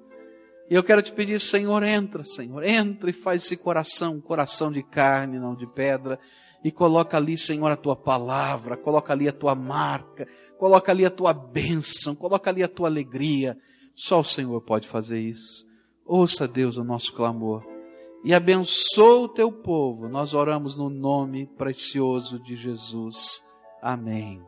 E 0.71 0.75
eu 0.75 0.83
quero 0.83 1.03
te 1.03 1.13
pedir, 1.13 1.39
Senhor, 1.39 1.83
entra, 1.83 2.25
Senhor, 2.25 2.65
entra 2.65 3.11
e 3.11 3.13
faz 3.13 3.45
esse 3.45 3.57
coração, 3.57 4.15
um 4.15 4.21
coração 4.21 4.73
de 4.73 4.83
carne, 4.83 5.39
não 5.39 5.55
de 5.55 5.67
pedra, 5.67 6.19
e 6.65 6.71
coloca 6.71 7.17
ali, 7.17 7.39
Senhor, 7.39 7.71
a 7.71 7.77
tua 7.77 7.97
palavra, 7.97 8.77
coloca 8.77 9.13
ali 9.13 9.29
a 9.29 9.33
tua 9.33 9.55
marca, 9.55 10.27
coloca 10.59 10.91
ali 10.91 11.05
a 11.05 11.11
tua 11.11 11.33
bênção, 11.33 12.15
coloca 12.15 12.51
ali 12.51 12.63
a 12.63 12.69
tua 12.69 12.89
alegria. 12.89 13.57
Só 13.95 14.21
o 14.21 14.25
Senhor 14.25 14.61
pode 14.63 14.89
fazer 14.89 15.21
isso. 15.21 15.67
Ouça, 16.05 16.49
Deus, 16.49 16.77
o 16.77 16.85
nosso 16.85 17.13
clamor 17.13 17.63
e 18.25 18.35
abençoa 18.35 19.21
o 19.21 19.29
teu 19.29 19.51
povo. 19.51 20.09
Nós 20.09 20.35
oramos 20.35 20.77
no 20.77 20.91
nome 20.91 21.47
precioso 21.57 22.39
de 22.43 22.55
Jesus. 22.55 23.43
Amém. 23.81 24.43